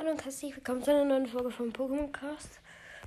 Hallo 0.00 0.12
und 0.12 0.24
herzlich 0.24 0.56
willkommen 0.56 0.82
zu 0.82 0.92
einer 0.92 1.04
neuen 1.04 1.26
Folge 1.26 1.50
vom 1.50 1.68
Pokémon 1.68 2.10
Cast. 2.10 2.58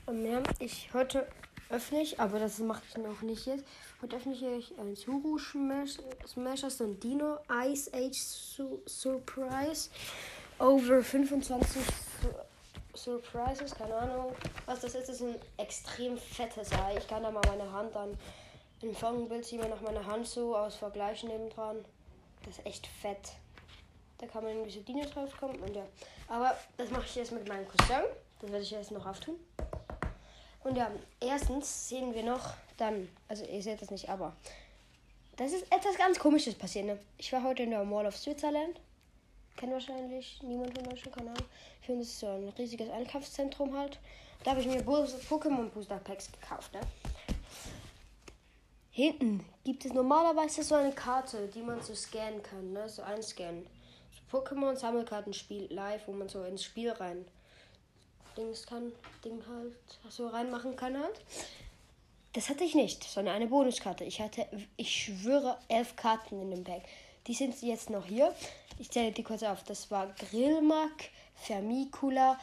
Und 0.06 0.24
ja, 0.28 0.44
ich 0.60 0.94
heute 0.94 1.28
öffne 1.72 2.04
ich, 2.04 2.20
aber 2.20 2.38
das 2.38 2.60
mache 2.60 2.84
ich 2.88 2.96
noch 2.98 3.24
nicht 3.24 3.48
jetzt. 3.48 3.66
Heute 4.00 4.18
öffne 4.18 4.34
ich 4.34 4.78
ein 4.78 4.96
Suru 4.96 5.40
Smash, 5.40 5.98
Smashers 6.28 6.82
und 6.82 7.04
Dino 7.04 7.40
Ice 7.66 7.90
Age 7.96 8.16
Su 8.16 8.84
Surprise. 8.86 9.90
Over 10.60 11.02
25 11.02 11.68
Su 11.68 12.30
Surprises, 12.94 13.74
keine 13.74 13.96
Ahnung. 13.96 14.36
Was 14.68 14.82
das 14.82 14.94
ist, 14.94 15.10
ist 15.10 15.24
ein 15.24 15.36
extrem 15.58 16.16
fettes 16.16 16.72
Ei. 16.74 16.98
Ich 17.00 17.08
kann 17.08 17.24
da 17.24 17.32
mal 17.32 17.42
meine 17.48 17.72
Hand 17.72 17.96
an 17.96 18.16
den 18.84 18.94
Fangbild 18.94 19.44
ziehen, 19.44 19.68
nach 19.68 19.82
meiner 19.82 20.06
Hand 20.06 20.28
so 20.28 20.56
aus 20.56 20.76
Vergleich 20.76 21.24
nebendran. 21.24 21.84
Das 22.46 22.60
ist 22.60 22.66
echt 22.68 22.86
fett. 22.86 23.32
Da 24.18 24.28
kann 24.28 24.44
man 24.44 24.54
irgendwelche 24.54 24.82
Dinos 24.82 25.12
draufkommen 25.12 25.60
und 25.60 25.76
ja. 25.76 25.84
Aber 26.28 26.58
das 26.78 26.90
mache 26.90 27.06
ich 27.06 27.16
jetzt 27.16 27.32
mit 27.32 27.48
meinem 27.48 27.68
Cousin. 27.68 28.04
Das 28.42 28.52
werde 28.52 28.64
ich 28.64 28.72
jetzt 28.72 28.92
noch 28.92 29.06
auftun. 29.06 29.36
Und 30.64 30.78
ja, 30.78 30.90
erstens 31.20 31.90
sehen 31.90 32.14
wir 32.14 32.24
noch 32.24 32.54
dann, 32.78 33.10
also 33.28 33.46
ihr 33.46 33.62
seht 33.62 33.82
das 33.82 33.92
nicht, 33.92 34.10
aber 34.10 34.34
das 35.36 35.52
ist 35.52 35.66
etwas 35.72 35.98
ganz 35.98 36.20
komisches 36.20 36.56
passiert. 36.56 36.86
Ne? 36.86 37.00
Ich 37.18 37.32
war 37.34 37.44
heute 37.44 37.64
in 37.64 37.72
der 37.72 37.84
Mall 37.84 38.06
of 38.06 38.16
Switzerland. 38.16 38.80
Kennt 39.56 39.74
wahrscheinlich 39.74 40.42
niemand 40.42 40.78
von 40.78 40.92
euch 40.92 41.02
schon, 41.02 41.12
keine 41.12 41.32
Ahnung. 41.32 41.46
Ich 41.80 41.86
finde, 41.86 42.02
das 42.02 42.10
ist 42.10 42.20
so 42.20 42.28
ein 42.28 42.50
riesiges 42.58 42.90
Einkaufszentrum 42.90 43.78
halt. 43.78 44.00
Da 44.44 44.52
habe 44.52 44.62
ich 44.62 44.68
mir 44.68 44.82
Pokémon 44.84 45.70
Booster 45.70 45.98
Packs 45.98 46.32
gekauft. 46.32 46.74
Ne? 46.74 46.82
Hinten 48.92 49.46
gibt 49.64 49.86
es 49.86 49.94
normalerweise 49.94 50.64
so 50.64 50.76
eine 50.76 50.92
Karte, 50.92 51.48
die 51.48 51.62
man 51.62 51.82
so 51.82 51.96
scannen 51.96 52.44
kann, 52.44 52.74
ne? 52.74 52.88
so 52.88 53.02
einscannen. 53.02 53.66
Pokémon-Sammelkartenspiel 54.34 55.72
live, 55.72 56.08
wo 56.08 56.14
man 56.14 56.28
so 56.28 56.44
ins 56.44 56.64
Spiel 56.64 56.90
rein 56.90 57.24
Dings 58.36 58.66
kann, 58.66 58.92
Ding 59.24 59.44
halt 59.48 59.76
so 60.10 60.28
reinmachen 60.28 60.76
kann 60.76 61.00
halt. 61.00 61.22
Das 62.34 62.50
hatte 62.50 62.64
ich 62.64 62.74
nicht, 62.74 63.04
sondern 63.04 63.36
eine 63.36 63.46
Bonuskarte. 63.46 64.04
Ich 64.06 64.20
hatte, 64.20 64.48
ich 64.76 64.90
schwöre, 64.90 65.60
elf 65.68 65.96
Karten 65.96 66.42
in 66.42 66.50
dem 66.50 66.64
Pack. 66.64 66.82
Die 67.28 67.36
sind 67.36 67.62
jetzt 67.62 67.92
noch 67.92 68.06
hier. 68.08 68.34
Ich 68.80 68.90
zähle 68.90 69.12
die 69.12 69.22
kurz 69.22 69.44
auf. 69.44 69.64
Das 69.64 69.92
war 69.92 70.08
Grillmark, 70.14 71.10
Vermicula, 71.36 72.40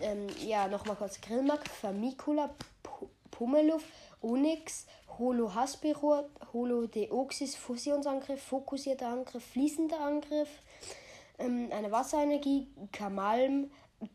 ähm, 0.00 0.26
ja, 0.44 0.66
nochmal 0.66 0.96
kurz 0.96 1.20
Grillmark, 1.20 1.68
Vermicula, 1.68 2.50
Pummeluff, 3.30 3.84
Onyx, 4.20 4.86
Holo 5.18 5.54
Haspiro, 5.54 6.28
Holo 6.52 6.86
Deoxys, 6.86 7.54
Fusionsangriff, 7.54 8.42
fokussierter 8.42 9.08
Angriff, 9.08 9.44
fließender 9.44 10.00
Angriff, 10.00 10.48
eine 11.40 11.90
Wasserenergie, 11.90 12.68
Kamalm, 12.92 13.70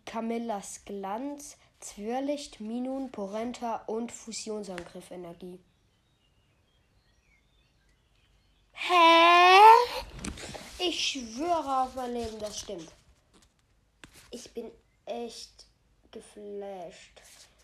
Camillas 0.06 0.86
Glanz, 0.86 1.58
Zwirrlicht, 1.80 2.60
Minun, 2.60 3.12
Porenta 3.12 3.84
und 3.88 4.12
Fusionsangriff 4.12 5.12
Energie. 5.12 5.60
Hä? 8.74 9.60
Ich 10.80 11.10
schwöre 11.10 11.84
auf 11.84 11.96
mein 11.96 12.14
Leben, 12.14 12.40
das 12.40 12.60
stimmt. 12.60 12.92
Ich 14.32 14.52
bin 14.54 14.70
echt 15.06 15.66
geflasht. 16.12 17.22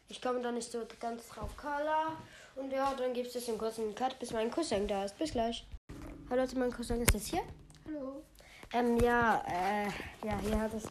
Ich 0.08 0.22
komme 0.22 0.42
da 0.42 0.52
nicht 0.52 0.72
so 0.72 0.86
ganz 1.00 1.28
drauf, 1.30 1.56
Carla. 1.56 2.17
Und 2.56 2.72
ja, 2.72 2.94
dann 2.95 3.14
gibt 3.14 3.28
es 3.28 3.34
jetzt 3.34 3.50
einen 3.50 3.58
kurzen 3.58 3.95
Cut, 3.95 4.20
bis 4.20 4.32
mein 4.32 4.52
Cousin 4.52 4.88
da 4.88 5.06
ist. 5.06 5.17
Bis 5.17 5.32
gleich. 5.32 5.66
Hallo 6.30 6.42
Leute, 6.42 6.58
mein 6.58 6.72
Cousin 6.72 7.02
ist 7.02 7.14
jetzt 7.14 7.28
hier. 7.28 7.44
Hallo. 7.86 8.23
Ähm, 8.73 8.97
ja, 9.00 9.44
äh, 9.47 9.86
ja, 10.25 10.39
hier 10.39 10.59
hat 10.59 10.73
es. 10.73 10.83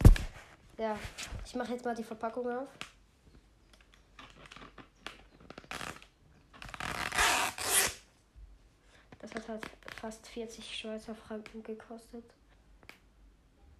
Ja, 0.77 0.97
ich 1.43 1.55
mache 1.55 1.73
jetzt 1.73 1.83
mal 1.83 1.95
die 1.95 2.03
Verpackung 2.03 2.47
auf. 2.47 2.67
Das 9.17 9.33
hat 9.33 9.47
halt 9.47 9.65
fast 9.99 10.27
40 10.27 10.79
Schweizer 10.79 11.15
Franken 11.15 11.63
gekostet. 11.63 12.25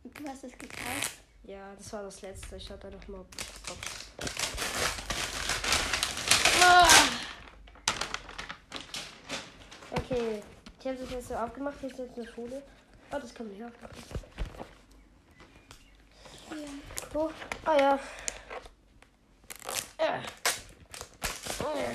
Und 0.03 0.19
du 0.19 0.27
hast 0.27 0.43
es 0.45 0.53
gekauft? 0.53 1.11
Ja, 1.43 1.73
das 1.77 1.93
war 1.93 2.01
das 2.01 2.21
letzte. 2.21 2.55
Ich 2.55 2.71
hatte 2.71 2.89
noch 2.89 3.07
mal 3.07 3.25
Box. 3.67 4.11
Okay, 9.91 10.41
ich 10.79 10.87
habe 10.87 10.97
das 10.97 11.11
jetzt 11.11 11.27
so 11.27 11.35
aufgemacht. 11.35 11.75
Hier 11.79 11.89
ist 11.89 11.99
jetzt 11.99 12.17
eine 12.17 12.27
Folie. 12.27 12.63
Oh, 13.13 13.19
das 13.19 13.33
kann 13.33 13.47
man 13.47 13.55
hier 13.55 13.67
aufmachen. 13.67 14.03
Ja. 16.49 16.55
Oh, 17.13 17.29
ah 17.65 17.77
ja. 17.77 17.99
Äh. 19.97 20.19
Äh. 21.59 21.91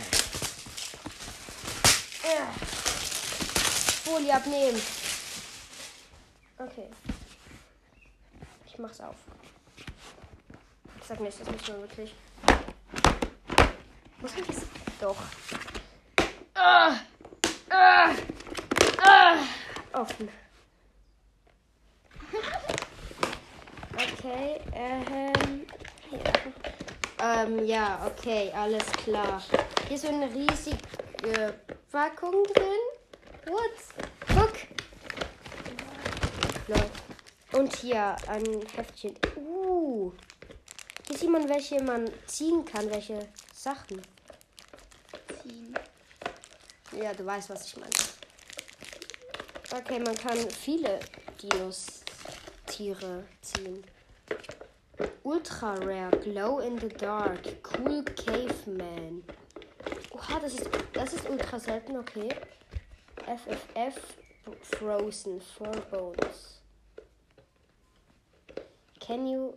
Äh. 2.23 2.47
Folie 4.05 4.35
abnehmen. 4.35 4.81
Okay. 6.59 6.89
Ich 8.67 8.79
mach's 8.79 9.01
auf. 9.01 9.17
Ich 11.01 11.07
sag 11.07 11.21
nicht, 11.21 11.41
das 11.41 11.51
muss 11.51 11.69
man 11.69 11.81
wirklich. 11.81 12.15
Muss 14.21 14.33
ich 14.37 14.47
das? 14.47 14.57
Doch. 15.01 15.17
Ah. 16.55 16.97
Ah. 17.71 18.15
Ah. 19.03 19.37
Offen. 19.93 20.29
Okay, 23.95 24.61
ähm. 24.73 25.67
Ja. 26.11 26.33
Ähm, 27.47 27.65
ja, 27.65 28.05
okay, 28.07 28.53
alles 28.55 28.85
klar. 29.05 29.43
Hier 29.87 29.97
ist 29.97 30.03
so 30.03 30.09
eine 30.09 30.29
riesige 30.33 31.55
Packung 31.93 32.43
drin. 32.45 33.47
What? 33.47 33.71
Guck. 34.27 34.53
Und 37.53 37.75
hier 37.77 38.17
ein 38.27 38.45
Heftchen. 38.75 39.15
Uh. 39.37 40.13
Hier 41.07 41.17
sieht 41.17 41.31
man, 41.31 41.49
welche 41.49 41.83
man 41.83 42.11
ziehen 42.27 42.65
kann, 42.65 42.91
welche 42.91 43.29
Sachen. 43.55 44.03
Ziehen. 45.43 45.75
Ja, 47.01 47.15
du 47.15 47.25
weißt, 47.25 47.49
was 47.49 47.67
ich 47.67 47.77
meine. 47.77 47.93
Okay, 49.73 50.01
man 50.01 50.17
kann 50.17 50.39
viele 50.51 51.01
Dinos 51.41 52.03
Tiere 52.67 53.25
ziehen. 53.41 53.83
Ultra 55.27 55.75
Rare, 55.85 56.13
Glow 56.23 56.61
in 56.61 56.79
the 56.79 56.89
Dark, 56.89 57.43
Cool 57.65 58.05
Caveman. 58.05 59.25
Oha, 60.15 60.39
das 60.39 60.55
ist, 60.55 60.71
das 60.93 61.15
ist 61.15 61.29
ultra 61.29 61.59
selten, 61.59 61.97
okay. 61.97 62.29
FFF, 63.27 64.19
Frozen, 64.63 65.41
Four 65.41 65.73
Bones. 65.91 66.61
Can 69.01 69.27
you 69.27 69.55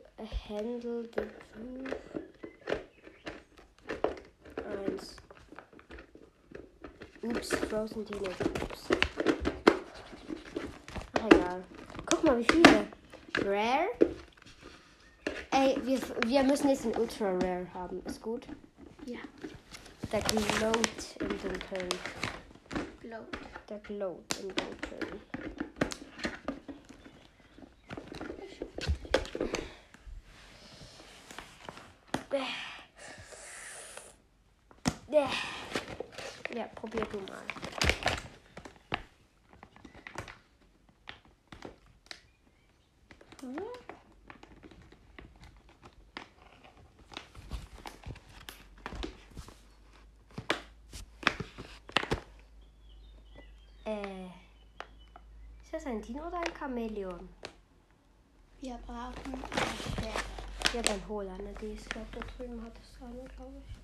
handle 0.47 1.03
the 1.03 1.27
truth? 1.53 1.95
Eins. 4.65 5.17
Ups, 7.23 7.55
Frozen 7.69 8.05
Dino. 8.05 8.31
Ups. 8.31 8.87
Ach, 11.19 11.25
egal. 11.27 11.63
Guck 12.07 12.23
mal, 12.23 12.39
wie 12.39 12.47
viele. 12.51 12.87
Rare? 13.45 14.08
Ey, 15.59 15.75
wir, 15.83 15.99
wir 16.25 16.43
müssen 16.43 16.69
jetzt 16.69 16.85
ein 16.85 16.95
Ultra 16.95 17.31
Rare 17.31 17.67
haben. 17.73 18.01
Ist 18.05 18.21
gut? 18.21 18.47
Ja. 19.05 19.19
Der 20.09 20.21
glowt 20.21 21.17
im 21.19 21.27
Dunkeln. 21.27 21.89
Glow. 23.01 23.25
Der 23.67 23.79
glowt 23.79 24.39
im 24.41 24.55
Dunkeln. 24.55 25.21
Ja, 36.59 36.67
probier 36.75 37.05
du 37.11 37.19
mal. 37.19 37.43
Hm? 43.41 43.59
Äh. 53.85 54.25
Ist 54.25 55.67
das 55.79 55.85
ein 55.85 56.01
Dino 56.01 56.27
oder 56.27 56.39
ein 56.39 56.53
Chamäleon? 56.57 57.29
Wir 58.59 58.77
brauchen 58.85 59.33
ein 59.33 59.39
Schwert. 59.95 60.25
Ja, 60.73 60.81
dann 60.81 61.01
hol 61.07 61.27
eine. 61.27 61.53
Die 61.53 61.73
ist, 61.73 61.89
glaub, 61.89 62.05
da 62.11 62.19
drüben 62.19 62.61
hat 62.63 62.73
es 62.81 63.01
eine, 63.01 63.23
glaube 63.35 63.53
ich. 63.65 63.79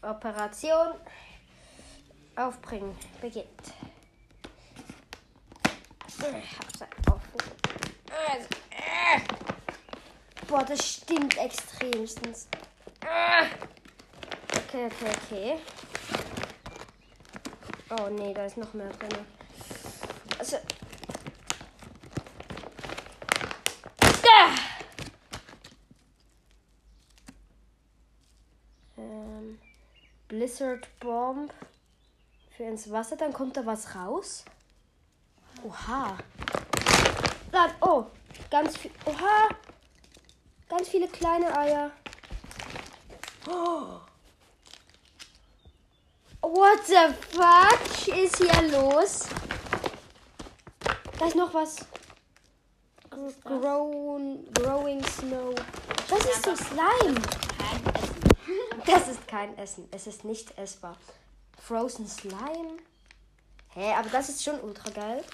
Operation 0.00 0.94
aufbringen 2.36 2.96
beginnt. 3.20 3.74
Ich 6.06 6.58
hab's 6.58 6.82
auf. 7.10 7.20
Äh. 8.10 9.20
Boah, 10.46 10.64
das 10.64 10.86
stinkt 10.86 11.36
extremstens. 11.36 12.46
Äh. 13.00 13.46
Okay, 14.56 14.86
okay, 14.86 15.12
okay. 15.24 15.58
Oh 17.90 18.08
nee, 18.10 18.34
da 18.34 18.44
ist 18.44 18.58
noch 18.58 18.74
mehr 18.74 18.90
drin. 18.90 19.24
Also. 20.38 20.58
Ähm, 28.98 29.58
Blizzard 30.28 30.86
Bomb 31.00 31.52
für 32.56 32.64
ins 32.64 32.90
Wasser, 32.90 33.16
dann 33.16 33.32
kommt 33.32 33.56
da 33.56 33.64
was 33.64 33.94
raus. 33.94 34.44
Oha. 35.64 36.18
Oh, 37.80 38.04
ganz 38.50 38.76
viel. 38.76 38.90
Oha. 39.06 39.48
Ganz 40.68 40.88
viele 40.88 41.08
kleine 41.08 41.56
Eier. 41.56 41.90
Oh. 43.48 44.00
What 46.68 46.86
the 46.86 47.14
fuck 47.30 48.08
ist 48.14 48.36
hier 48.36 48.68
los? 48.68 49.20
Da 51.18 51.26
ist 51.26 51.34
noch 51.34 51.54
was. 51.54 51.76
Ist? 51.76 53.42
Grown, 53.42 54.46
growing 54.52 55.02
Snow. 55.02 55.54
Das 56.10 56.26
ist 56.26 56.44
so 56.44 56.54
Slime. 56.54 57.18
Das 58.84 59.08
ist 59.08 59.26
kein 59.26 59.56
Essen. 59.56 59.88
Es 59.92 60.06
ist 60.06 60.26
nicht 60.26 60.58
essbar. 60.58 60.98
Frozen 61.58 62.06
Slime. 62.06 62.76
Hä, 63.70 63.94
aber 63.94 64.10
das 64.10 64.28
ist 64.28 64.44
schon 64.44 64.60
ultra 64.60 64.90
geil. 64.90 65.24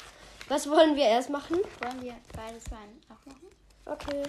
Was 0.47 0.71
wollen 0.71 0.95
wir 0.95 1.07
erst 1.07 1.31
machen? 1.31 1.59
Wollen 1.83 2.01
wir 2.01 2.15
beides 2.37 2.71
rein 2.71 3.01
auch 3.09 3.27
machen? 3.27 3.49
Okay. 3.87 4.23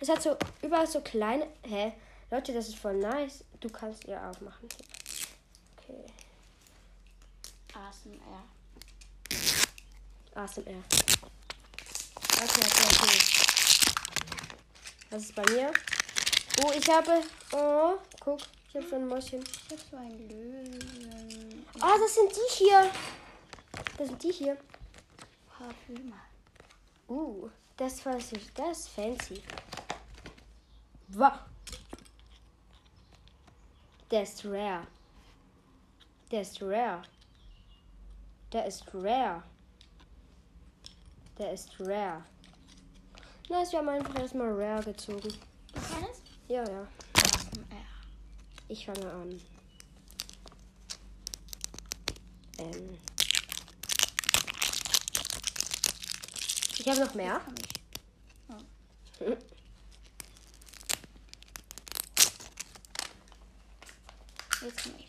Es 0.00 0.08
hat 0.08 0.22
so 0.22 0.36
überall 0.60 0.88
so 0.88 1.00
kleine. 1.02 1.46
Hä? 1.62 1.92
Leute, 2.32 2.52
das 2.52 2.66
ist 2.66 2.78
voll 2.78 2.96
nice. 2.96 3.44
Du 3.60 3.68
kannst 3.68 4.06
ihr 4.06 4.20
aufmachen. 4.28 4.64
Okay. 4.64 4.95
ASMR. 7.96 8.42
ASMR. 10.34 10.82
Okay, 12.42 12.64
okay, 12.66 12.86
okay. 12.92 13.18
Was 15.10 15.22
ist 15.22 15.34
bei 15.34 15.44
mir? 15.50 15.72
Oh, 16.62 16.72
ich 16.76 16.88
habe. 16.90 17.22
Oh, 17.52 17.94
guck. 18.20 18.40
Ich 18.68 18.76
habe 18.76 18.88
so 18.88 18.96
ein 18.96 19.08
Mäuschen. 19.08 19.42
Ich 19.42 19.70
habe 19.70 19.82
so 19.90 19.96
einen 19.96 20.28
Löwen. 20.28 21.66
Ah, 21.80 21.96
das 21.98 22.14
sind 22.14 22.32
die 22.32 22.54
hier. 22.54 22.90
Das 23.96 24.08
sind 24.08 24.22
die 24.22 24.32
hier. 24.32 24.58
Parfümer. 25.48 26.20
Uh, 27.08 27.48
das 27.76 28.04
weiß 28.04 28.32
ich. 28.32 28.52
Das 28.52 28.80
ist 28.80 28.88
fancy. 28.90 29.42
Wow. 31.08 31.32
Der 34.10 34.22
ist 34.22 34.44
rare. 34.44 34.86
Der 36.30 36.42
ist 36.42 36.60
rare. 36.60 37.02
Der 38.52 38.66
ist 38.66 38.84
rare. 38.94 39.42
Der 41.38 41.52
ist 41.52 41.70
rare. 41.80 42.24
Nice, 43.48 43.72
wir 43.72 43.78
haben 43.80 43.88
einfach 43.88 44.18
erstmal 44.18 44.52
rare 44.52 44.84
gezogen. 44.84 45.28
Du 45.72 45.80
kennst? 45.80 46.22
Ja, 46.48 46.68
ja. 46.68 46.86
Ich 48.68 48.84
fange 48.84 49.08
an. 49.10 49.40
Ähm. 52.58 52.98
Ich 56.78 56.88
habe 56.88 57.00
noch 57.00 57.14
mehr. 57.14 57.40
Ich. 59.20 59.26
Jetzt 64.62 64.82
komm 64.82 64.92
ich. 64.98 65.05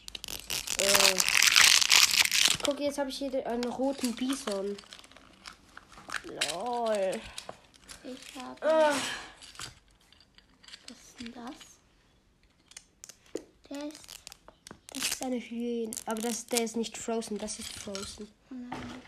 Äh. 2.67 2.69
Guck, 2.69 2.79
jetzt 2.81 2.97
habe 2.97 3.09
ich 3.09 3.17
hier 3.17 3.47
einen 3.47 3.63
roten 3.65 4.13
Bison. 4.15 4.75
Lol. 6.23 7.21
Ich 8.03 8.41
habe. 8.41 8.61
Ah, 8.61 8.93
Was 10.87 10.97
ist 10.97 11.19
denn 11.19 11.33
das? 11.33 11.55
Der 13.69 13.87
ist. 13.87 14.01
das 14.93 15.03
ist 15.03 15.23
eine 15.23 15.39
Hyäne. 15.39 15.91
Aber 16.05 16.21
das, 16.21 16.45
der 16.45 16.63
ist 16.63 16.75
nicht 16.75 16.97
frozen, 16.97 17.37
das 17.37 17.59
ist 17.59 17.71
frozen. 17.71 18.27
Nein. 18.49 19.01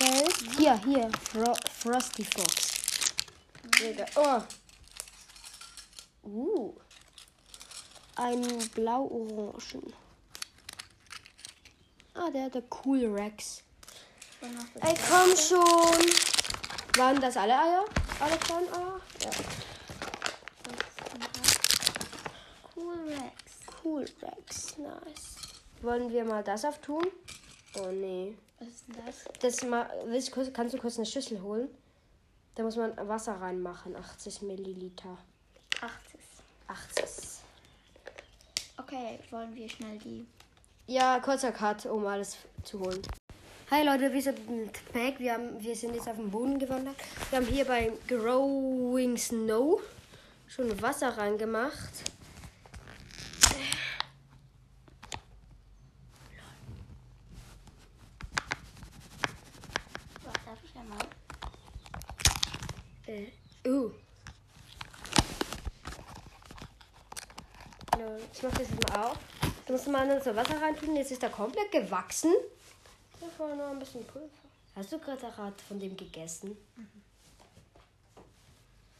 Der 0.00 0.26
ist 0.26 0.42
hier, 0.58 0.78
hier. 0.84 1.10
Fro 1.30 1.54
Frosty 1.70 2.24
Fox. 2.24 2.72
Digga. 3.78 4.06
Oh. 4.16 4.42
Uh. 6.28 6.74
Ein 8.16 8.68
blau-orangen. 8.70 10.01
Ah, 12.14 12.30
der 12.30 12.44
hat 12.44 12.54
der 12.54 12.62
Cool 12.84 13.06
Rex. 13.06 13.62
Ey, 14.40 14.94
komm 15.08 15.36
schon. 15.36 16.06
Waren 16.96 17.20
das 17.20 17.36
alle 17.36 17.58
Eier? 17.58 17.84
Alle 18.20 18.36
kleinen 18.36 18.68
Eier? 18.68 19.00
Ja. 19.20 19.30
Cool 22.76 22.98
Rex. 23.08 23.52
Cool 23.82 24.04
Rex, 24.22 24.78
nice. 24.78 25.36
Wollen 25.80 26.12
wir 26.12 26.24
mal 26.24 26.42
das 26.44 26.64
auftun? 26.64 27.06
Oh 27.78 27.88
nee. 27.90 28.36
Was 28.58 28.68
ist 28.68 28.88
denn 28.88 28.96
das? 29.06 29.24
Das 29.40 29.68
mal, 29.68 29.88
willst 30.06 30.28
du 30.28 30.32
kurz, 30.32 30.52
kannst 30.52 30.74
du 30.74 30.78
kurz 30.78 30.96
eine 30.96 31.06
Schüssel 31.06 31.40
holen? 31.40 31.68
Da 32.54 32.62
muss 32.62 32.76
man 32.76 32.94
Wasser 33.08 33.40
reinmachen, 33.40 33.96
80 33.96 34.42
Milliliter. 34.42 35.16
80. 35.80 36.20
80. 36.66 37.04
Okay, 38.76 39.18
wollen 39.30 39.54
wir 39.54 39.68
schnell 39.68 39.98
die. 39.98 40.26
Ja, 40.88 41.20
kurzer 41.20 41.52
Cut, 41.52 41.86
um 41.86 42.04
alles 42.06 42.38
zu 42.64 42.80
holen. 42.80 43.00
Hi 43.70 43.84
Leute, 43.84 44.12
wir 44.12 44.20
sind 44.20 44.40
back. 44.92 45.20
Wir, 45.20 45.34
haben, 45.34 45.62
wir 45.62 45.76
sind 45.76 45.94
jetzt 45.94 46.08
auf 46.08 46.16
dem 46.16 46.28
Boden 46.28 46.58
gewandert. 46.58 46.96
Wir 47.30 47.38
haben 47.38 47.46
hier 47.46 47.64
bei 47.64 47.92
Growing 48.08 49.16
Snow 49.16 49.80
schon 50.48 50.82
Wasser 50.82 51.16
reingemacht. 51.16 52.02
Was 60.24 60.44
darf 60.44 60.58
ich 60.64 60.76
einmal? 60.76 60.98
Äh, 63.06 63.68
uh. 63.68 63.92
Ja, 67.96 68.16
Ich 68.32 68.42
mach 68.42 68.50
das 68.50 68.68
jetzt 68.68 68.90
mal 68.90 69.04
auf. 69.06 69.18
Da 69.84 69.90
musst 69.90 69.96
du 69.96 70.06
mal 70.06 70.06
nur 70.06 70.20
so 70.22 70.36
Wasser 70.36 70.62
reintun. 70.62 70.94
Jetzt 70.94 71.10
ist 71.10 71.22
er 71.24 71.30
komplett 71.30 71.72
gewachsen. 71.72 72.32
Da 73.20 73.26
vorne 73.36 73.56
noch 73.56 73.70
ein 73.70 73.80
bisschen 73.80 74.04
Pulver. 74.06 74.28
Hast 74.76 74.92
du 74.92 74.98
gerade 75.00 75.26
Rat 75.36 75.60
von 75.60 75.80
dem 75.80 75.96
gegessen? 75.96 76.56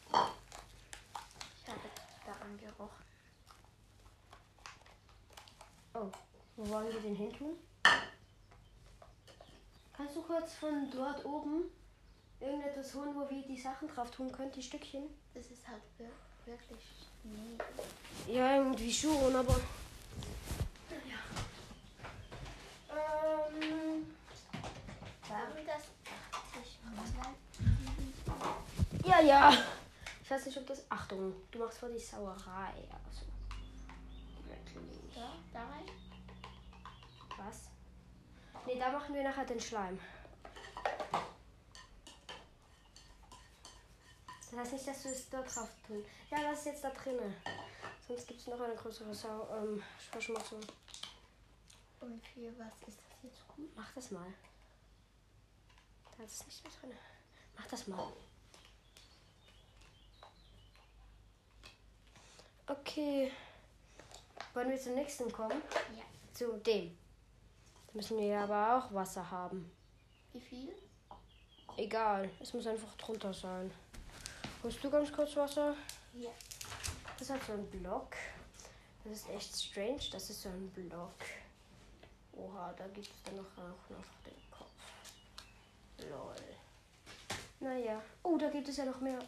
Ich 0.08 1.68
habe 1.68 1.80
daran 2.26 2.58
gerochen. 2.58 3.04
Oh, 5.94 6.10
wo 6.56 6.68
wollen 6.68 6.92
wir 6.92 7.00
den 7.00 7.14
hin 7.14 7.32
tun? 7.32 7.56
Kannst 9.96 10.16
du 10.16 10.22
kurz 10.22 10.54
von 10.54 10.90
dort 10.90 11.24
oben 11.24 11.64
irgendetwas 12.40 12.92
holen, 12.94 13.14
wo 13.14 13.30
wir 13.30 13.42
die 13.46 13.60
Sachen 13.60 13.86
drauf 13.88 14.10
tun 14.10 14.32
können, 14.32 14.50
die 14.50 14.62
Stückchen? 14.62 15.04
Das 15.32 15.46
ist 15.46 15.68
halt 15.68 15.82
wir- 15.98 16.10
wirklich. 16.44 16.82
Nee. 17.22 17.56
Ja, 18.34 18.56
irgendwie 18.56 18.92
schon, 18.92 19.36
aber. 19.36 19.60
Ähm, 23.22 24.06
Warum 25.28 25.66
das 25.66 25.82
80 26.32 26.78
Mal? 27.16 27.34
ja, 29.04 29.20
ja. 29.20 29.52
Ich 30.22 30.30
weiß 30.30 30.46
nicht, 30.46 30.58
ob 30.58 30.66
das. 30.66 30.84
Achtung, 30.90 31.34
du 31.50 31.58
machst 31.58 31.78
vor 31.78 31.88
die 31.88 31.98
Sauerei. 31.98 32.72
Also. 32.90 33.26
Wirklich. 34.46 35.16
Ja, 35.16 35.32
da 35.52 35.60
rein? 35.60 35.86
Was? 37.38 37.68
Nee, 38.66 38.78
da 38.78 38.90
machen 38.90 39.14
wir 39.14 39.22
nachher 39.22 39.44
den 39.44 39.60
Schleim. 39.60 39.98
Das 44.50 44.60
heißt 44.60 44.72
nicht, 44.74 44.86
dass 44.86 45.02
du 45.02 45.08
es 45.08 45.30
dort 45.30 45.54
drauf 45.56 45.70
tun. 45.86 46.04
Ja, 46.30 46.42
das 46.42 46.58
ist 46.60 46.66
jetzt 46.66 46.84
da 46.84 46.90
drinnen. 46.90 47.34
Sonst 48.06 48.28
gibt 48.28 48.40
es 48.40 48.46
noch 48.48 48.60
eine 48.60 48.74
größere 48.74 49.14
Sau 49.14 49.48
ähm, 49.56 49.82
Verschmutzung. 50.10 50.60
Und 52.00 52.22
für 52.26 52.52
was 52.58 52.88
ist 52.88 52.98
das 52.98 53.11
jetzt 53.22 53.46
gut? 53.48 53.70
Mach 53.76 53.92
das 53.92 54.10
mal. 54.10 54.32
Da 56.16 56.24
ist 56.24 56.46
nicht 56.46 56.62
mehr 56.64 56.72
drin. 56.80 56.98
Mach 57.56 57.66
das 57.66 57.86
mal. 57.86 58.12
Okay. 62.66 63.30
Wollen 64.54 64.70
wir 64.70 64.78
zum 64.78 64.94
nächsten 64.94 65.30
kommen? 65.32 65.62
Ja. 65.96 66.02
Zu 66.32 66.58
dem. 66.58 66.96
Da 67.86 67.92
müssen 67.94 68.18
wir 68.18 68.40
aber 68.40 68.78
auch 68.78 68.94
Wasser 68.94 69.30
haben. 69.30 69.70
Wie 70.32 70.40
viel? 70.40 70.74
Egal, 71.76 72.30
es 72.40 72.52
muss 72.52 72.66
einfach 72.66 72.94
drunter 72.96 73.32
sein. 73.32 73.70
Holst 74.62 74.82
du 74.84 74.90
ganz 74.90 75.12
kurz 75.12 75.36
Wasser? 75.36 75.74
Ja. 76.14 76.30
Das 77.18 77.30
hat 77.30 77.42
so 77.44 77.52
einen 77.52 77.68
Block. 77.70 78.14
Das 79.04 79.12
ist 79.18 79.30
echt 79.30 79.56
strange. 79.56 80.00
Das 80.12 80.30
ist 80.30 80.42
so 80.42 80.48
ein 80.48 80.70
Block. 80.70 81.14
Oha, 82.32 82.72
da 82.76 82.86
gibt 82.88 83.06
es 83.08 83.22
dann 83.24 83.36
noch, 83.36 83.44
auch 83.58 83.90
noch 83.90 84.04
den 84.24 84.50
Kopf. 84.50 84.70
Lol. 86.08 86.36
Naja. 87.60 88.02
Oh, 88.22 88.36
da 88.36 88.48
gibt 88.48 88.68
es 88.68 88.76
ja 88.76 88.84
noch 88.84 89.00
mehr. 89.00 89.18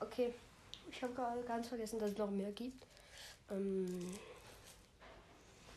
Okay. 0.00 0.34
Ich 0.90 1.02
habe 1.02 1.12
gerade 1.12 1.42
ganz 1.42 1.68
vergessen, 1.68 1.98
dass 1.98 2.12
es 2.12 2.18
noch 2.18 2.30
mehr 2.30 2.52
gibt. 2.52 2.86
Ähm, 3.50 4.14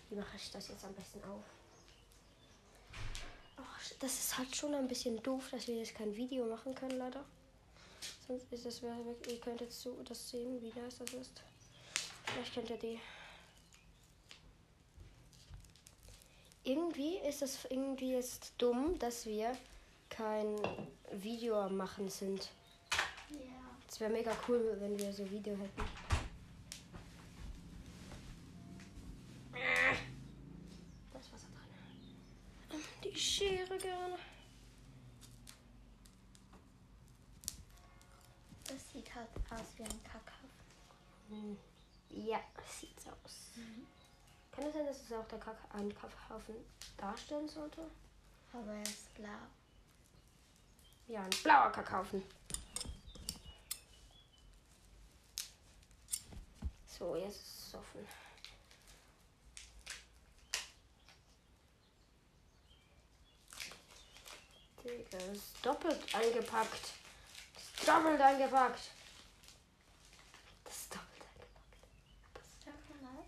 wie 0.10 0.16
mache 0.16 0.38
ich 0.38 0.52
das 0.52 0.68
jetzt 0.68 0.86
am 0.86 0.94
besten 0.94 1.24
auf? 1.24 1.44
Ach, 3.58 3.92
das 4.00 4.14
ist 4.14 4.38
halt 4.38 4.56
schon 4.56 4.74
ein 4.76 4.88
bisschen 4.88 5.22
doof, 5.24 5.50
dass 5.52 5.68
wir 5.68 5.76
jetzt 5.76 5.96
kein 5.96 6.16
Video 6.16 6.46
machen 6.46 6.76
können, 6.76 6.98
leider. 6.98 7.26
Sonst 8.28 8.52
ist 8.52 8.66
es, 8.66 8.82
ihr 8.84 9.40
könnt 9.42 9.62
jetzt 9.62 9.82
so 9.82 10.02
das 10.04 10.30
sehen, 10.30 10.62
wie 10.62 10.80
nice 10.80 11.00
das 11.00 11.14
ist. 11.14 11.42
Vielleicht 12.26 12.54
könnt 12.54 12.70
ihr 12.70 12.78
die. 12.78 13.00
Irgendwie 16.68 17.16
ist 17.20 17.42
es 17.42 17.64
irgendwie 17.70 18.12
jetzt 18.12 18.52
dumm, 18.58 19.00
dass 19.00 19.26
wir 19.26 19.56
kein 20.10 20.54
Video 21.14 21.62
am 21.62 21.78
machen 21.78 22.10
sind. 22.10 22.50
Ja. 23.30 23.38
Es 23.88 24.02
wäre 24.02 24.12
mega 24.12 24.36
cool, 24.50 24.76
wenn 24.78 25.00
wir 25.00 25.14
so 25.14 25.24
Video 25.32 25.56
hätten. 25.56 25.82
Da 31.14 31.20
ist 31.20 31.32
Wasser 31.32 31.48
drin. 32.70 32.82
Die 33.02 33.18
Schere 33.18 33.78
gerne. 33.78 34.18
Das 38.68 38.92
sieht 38.92 39.16
halt 39.16 39.30
aus 39.52 39.68
wie 39.78 39.84
ein 39.84 40.04
Kakao. 40.04 40.50
Hm. 41.30 41.58
Ja, 42.10 42.42
sieht 42.78 43.00
so 43.00 43.12
aus. 43.24 43.52
Kann 44.58 44.66
es 44.66 44.74
sein, 44.74 44.88
dass 44.88 45.04
es 45.04 45.14
auch 45.14 45.28
der 45.28 45.38
Kaka 45.38 45.78
ein 45.78 45.94
Kaffeehaufen 45.96 46.56
darstellen 46.98 47.48
sollte? 47.48 47.92
Aber 48.52 48.74
er 48.74 48.82
ist 48.82 49.14
blau. 49.14 49.28
Ja, 51.08 51.22
ein 51.22 51.30
blauer 51.44 51.72
Kakaofen. 51.72 52.24
So, 56.88 57.16
jetzt 57.18 57.36
ist 57.36 57.68
es 57.68 57.76
offen. 57.76 58.08
Digga, 64.84 65.18
das 65.20 65.38
ist 65.38 65.66
doppelt 65.66 66.16
eingepackt. 66.16 66.94
Das 67.54 67.64
ist 67.64 67.88
doppelt 67.88 68.22
eingepackt. 68.22 68.90
Das 70.64 70.76
ist 70.76 70.96
doppelt 70.96 71.22
eingepackt. 71.22 72.50
Sag 72.66 73.02
mal. 73.04 73.24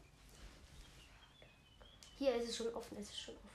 Hier 2.20 2.36
ist 2.36 2.50
es 2.50 2.58
schon 2.58 2.76
offen, 2.76 2.98
es 2.98 3.08
ist 3.08 3.18
schon 3.18 3.36
offen. 3.36 3.50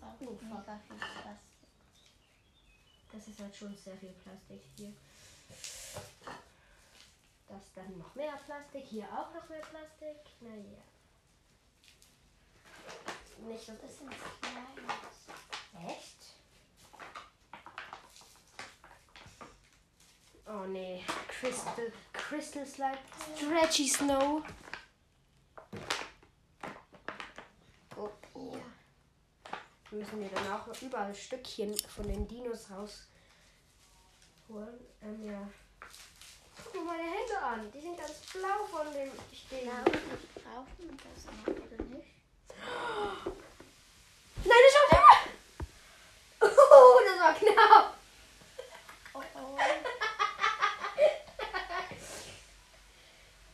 Oh, 0.00 0.14
mega 0.20 0.80
viel 0.86 0.96
Plastik. 0.96 1.40
Das 3.12 3.26
ist 3.26 3.40
halt 3.40 3.56
schon 3.56 3.76
sehr 3.76 3.96
viel 3.96 4.12
Plastik 4.12 4.62
hier. 4.76 4.92
Das 7.48 7.72
dann 7.74 7.98
noch 7.98 8.14
mehr 8.14 8.36
Plastik. 8.46 8.84
Hier 8.84 9.06
auch 9.06 9.34
noch 9.34 9.48
mehr 9.48 9.62
Plastik. 9.62 10.18
Naja. 10.38 10.82
Nicht 13.38 13.68
das 13.68 13.80
Das 13.80 13.98
sind 13.98 14.10
kleine. 14.40 15.88
Echt? 15.88 16.13
Oh 20.46 20.66
nee. 20.66 21.04
Crystal. 21.28 21.92
Crystal 22.12 22.66
Slide. 22.66 22.98
Stretchy 23.36 23.88
Snow. 23.88 24.42
Oh, 27.96 28.10
oh. 28.34 28.56
Ja. 28.56 28.60
Müssen 29.90 30.20
wir 30.20 30.28
dann 30.28 30.52
auch 30.52 30.66
überall 30.82 31.14
Stückchen 31.14 31.76
von 31.78 32.06
den 32.06 32.26
Dinos 32.26 32.68
rausholen. 32.70 33.08
Ähm, 35.02 35.26
ja. 35.26 35.48
Guck 36.64 36.74
mir 36.74 36.82
meine 36.82 37.02
Hände 37.02 37.38
an. 37.40 37.72
Die 37.72 37.80
sind 37.80 37.96
ganz 37.96 38.12
blau 38.32 38.64
von 38.70 38.92
dem 38.92 39.10
Stehen. 39.32 39.70
Blau 39.70 39.92
nicht 39.92 40.34
brauchen 40.34 40.90
und 40.90 41.00
das 41.00 41.24
noch 41.26 41.46
oder 41.46 41.82
nicht? 41.84 42.08
Nein, 44.44 44.62
das 44.64 44.74
schaut 44.74 44.92
immer! 44.98 45.34
Oh, 46.40 47.00
das 47.06 47.18
war 47.20 47.34
knapp. 47.34 47.96
Oh 49.14 49.22
oh. 49.36 49.58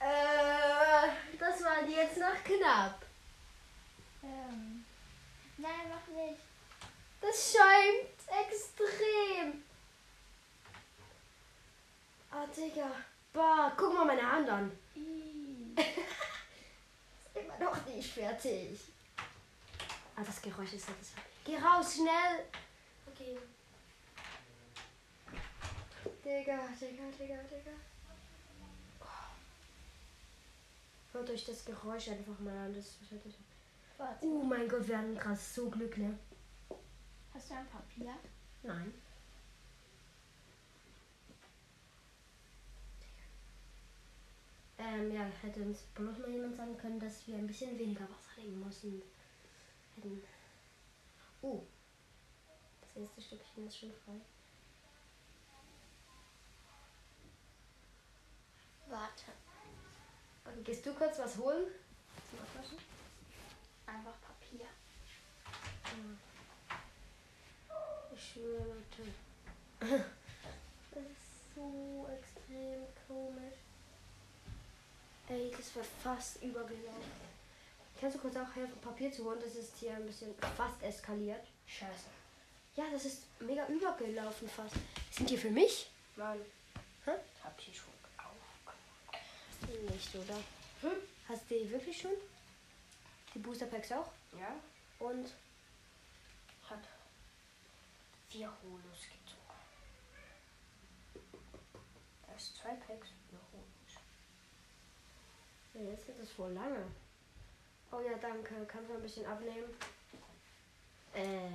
Äh, 0.00 1.08
das 1.38 1.62
war 1.62 1.82
jetzt 1.86 2.16
noch 2.16 2.42
knapp. 2.44 3.04
Ähm. 4.22 4.84
Nein, 5.58 5.90
mach 5.90 6.06
nicht. 6.14 6.40
Das 7.20 7.52
schäumt 7.52 8.18
extrem. 8.46 9.62
Ah, 12.30 12.46
Digga. 12.56 12.90
Bah, 13.32 13.72
guck 13.76 13.92
mal 13.94 14.06
meine 14.06 14.32
Hand 14.32 14.48
an. 14.48 14.72
Ih. 14.94 15.74
Ist 15.76 17.36
immer 17.36 17.58
noch 17.58 17.86
nicht 17.86 18.16
fertig. 18.40 18.80
Ah, 20.16 20.22
das 20.24 20.42
Geräusch 20.42 20.72
ist 20.72 20.86
satisfying. 20.86 21.26
Geh 21.44 21.56
raus, 21.56 21.94
schnell. 21.94 22.44
Okay. 23.06 23.38
Digga, 26.24 26.68
Digga, 26.80 27.04
Digga, 27.18 27.42
Digga. 27.44 27.76
Oh. 29.00 29.04
Hört 31.12 31.30
euch 31.30 31.44
das 31.44 31.64
Geräusch 31.64 32.08
einfach 32.08 32.38
mal 32.40 32.56
an. 32.56 32.74
Das 32.74 32.84
ist 32.84 33.10
halt 33.10 33.22
Warte. 33.98 34.26
Oh 34.26 34.42
mein 34.42 34.68
Gott, 34.68 34.86
wir 34.88 34.98
hatten 34.98 35.14
gerade 35.14 35.36
so 35.36 35.68
Glück, 35.68 35.96
ne? 35.98 36.18
Hast 37.34 37.50
du 37.50 37.54
ein 37.54 37.66
Papier? 37.68 38.14
Nein. 38.62 38.92
Ja, 45.12 45.24
hätte 45.42 45.62
uns 45.62 45.82
bloß 45.94 46.18
mal 46.18 46.30
jemand 46.30 46.54
sagen 46.54 46.78
können, 46.78 47.00
dass 47.00 47.26
wir 47.26 47.34
ein 47.34 47.46
bisschen 47.48 47.76
weniger 47.76 48.04
Wasser 48.04 48.40
nehmen 48.40 48.64
müssen. 48.64 49.02
Hätten. 49.96 50.22
Oh. 51.42 51.62
Das 52.80 53.02
erste 53.02 53.20
Stückchen 53.20 53.66
ist 53.66 53.76
schon 53.76 53.92
frei. 54.04 54.20
Warte. 58.86 59.32
Okay, 60.44 60.62
gehst 60.62 60.86
du 60.86 60.94
kurz 60.94 61.18
was 61.18 61.36
holen? 61.38 61.66
Zum 62.28 62.38
Abwaschen? 62.38 62.78
Einfach 63.86 64.14
Papier. 64.20 64.66
Ich 68.14 68.32
schwöre, 68.32 68.64
Leute. 68.64 70.04
Das 70.92 71.04
ist 71.04 71.54
so 71.54 72.08
extrem 72.12 72.82
komisch. 73.06 73.54
Ey, 75.30 75.48
das 75.56 75.76
war 75.76 75.84
fast 75.84 76.42
übergelaufen. 76.42 77.30
Kannst 78.00 78.16
du 78.16 78.20
kurz 78.20 78.34
auch 78.34 78.52
helfen, 78.56 78.80
Papier 78.80 79.12
zu 79.12 79.24
holen? 79.24 79.38
Das 79.40 79.54
ist 79.54 79.76
hier 79.76 79.94
ein 79.94 80.04
bisschen 80.04 80.34
fast 80.56 80.82
eskaliert. 80.82 81.46
Scheiße. 81.66 82.08
Ja, 82.74 82.84
das 82.90 83.04
ist 83.04 83.22
mega 83.38 83.64
übergelaufen 83.68 84.48
fast. 84.48 84.74
Sind 85.12 85.30
die 85.30 85.36
für 85.36 85.50
mich? 85.50 85.88
Nein. 86.16 86.40
Hä? 87.04 87.12
Hab 87.44 87.56
die 87.58 87.72
schon 87.72 87.92
aufgemacht. 88.16 89.92
Nicht, 89.92 90.14
oder? 90.16 90.36
Hm? 90.80 90.98
Hast 91.28 91.48
du 91.48 91.54
die 91.54 91.70
wirklich 91.70 92.00
schon? 92.00 92.12
Die 93.32 93.38
Booster 93.38 93.66
Packs 93.66 93.92
auch? 93.92 94.10
Ja? 94.36 94.56
Und 94.98 95.32
Hat 96.68 96.88
vier 98.28 98.52
Holos 98.62 99.02
gezogen. 99.02 99.40
Da 102.26 102.34
ist 102.34 102.56
zwei 102.56 102.74
Packs. 102.74 103.10
Ja, 105.80 105.90
jetzt 105.90 106.06
geht 106.06 106.18
es 106.20 106.30
voll 106.32 106.52
lange. 106.52 106.84
Oh 107.90 108.00
ja, 108.00 108.16
danke. 108.20 108.54
Kannst 108.66 108.90
du 108.90 108.94
ein 108.94 109.02
bisschen 109.02 109.24
abnehmen? 109.24 109.70
Äh. 111.14 111.48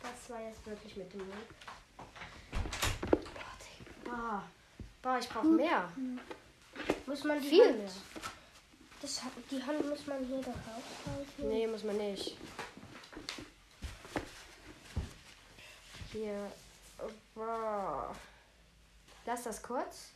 Das 0.00 0.30
war 0.30 0.40
jetzt 0.40 0.64
wirklich 0.64 0.96
mit 0.96 1.12
dem 1.12 1.26
Mund. 1.26 1.46
Bah. 4.04 4.44
Bah, 5.02 5.18
ich 5.18 5.28
brauche 5.28 5.46
mehr. 5.46 5.90
Muss 7.06 7.24
man 7.24 7.40
die 7.40 7.48
Viel 7.48 7.66
Hand, 7.66 7.78
mehr. 7.78 7.90
Das, 9.00 9.20
die 9.50 9.62
Hand 9.62 9.88
muss 9.88 10.06
man 10.06 10.24
hier 10.24 10.40
doch 10.40 10.54
raushalten. 10.54 11.48
Nee, 11.48 11.66
muss 11.66 11.82
man 11.82 11.96
nicht. 11.96 12.36
Hier. 16.12 16.52
Bah. 17.34 18.14
Lass 19.26 19.42
das 19.42 19.60
kurz. 19.60 20.12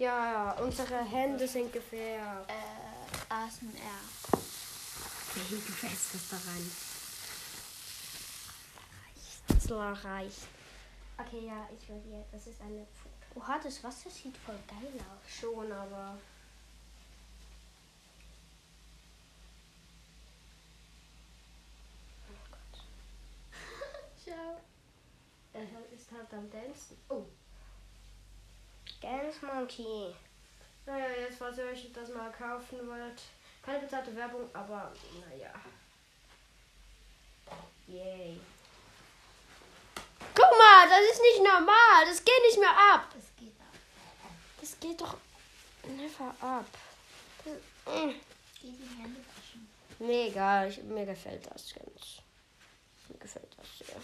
Ja, 0.00 0.32
ja, 0.32 0.52
unsere 0.62 1.04
Hände 1.04 1.46
sind 1.46 1.70
gefährdet. 1.70 2.48
Äh, 2.48 3.34
ASMR. 3.34 4.00
Du 5.34 5.56
fällst 5.58 6.14
das 6.14 6.30
da 6.30 6.36
rein. 6.36 6.70
So 9.60 9.78
reicht. 9.78 10.48
Okay, 11.18 11.48
ja, 11.48 11.68
ich 11.78 11.86
will 11.86 12.00
hier. 12.08 12.24
Das 12.32 12.46
ist 12.46 12.62
eine. 12.62 12.86
Oha, 13.34 13.58
das 13.62 13.84
Wasser 13.84 14.08
sieht 14.08 14.38
voll 14.38 14.58
geil 14.66 14.94
aus. 15.00 15.30
Schon, 15.30 15.70
aber. 15.70 16.16
Oh 22.26 22.48
Gott. 22.50 22.84
Schau. 24.24 24.62
Er 25.52 25.62
ist 25.94 26.10
halt 26.10 26.32
am 26.32 26.50
Dancen. 26.50 26.96
Oh. 27.10 27.26
Dance 29.00 29.44
Monkey. 29.44 30.14
Naja, 30.86 31.06
jetzt, 31.20 31.38
falls 31.38 31.58
ihr 31.58 31.64
euch 31.64 31.90
das 31.92 32.08
mal 32.10 32.30
kaufen 32.32 32.86
wollt. 32.86 33.22
Keine 33.62 33.80
bezahlte 33.80 34.14
Werbung, 34.16 34.48
aber 34.52 34.92
naja. 35.28 35.52
Yay. 37.86 38.40
Guck 40.34 40.50
mal, 40.58 40.88
das 40.88 41.12
ist 41.12 41.22
nicht 41.22 41.38
normal. 41.38 42.06
Das 42.06 42.24
geht 42.24 42.42
nicht 42.46 42.58
mehr 42.58 42.76
ab. 42.94 43.08
Das 43.14 43.24
geht 43.36 43.60
ab. 43.60 43.74
Das 44.60 44.80
geht 44.80 45.00
doch 45.00 45.16
never 45.84 46.34
ab. 46.40 46.66
Das, 47.44 47.94
mm. 47.94 48.14
Geh 48.60 48.72
die 48.72 49.02
Hände 49.02 49.20
waschen. 49.20 49.68
Mir 49.98 50.28
egal, 50.28 50.68
ich, 50.68 50.82
mir 50.82 51.06
gefällt 51.06 51.46
das 51.46 51.74
ganz. 51.74 52.22
Mir 53.08 53.18
gefällt 53.18 53.48
das 53.56 53.86
sehr. 53.86 53.96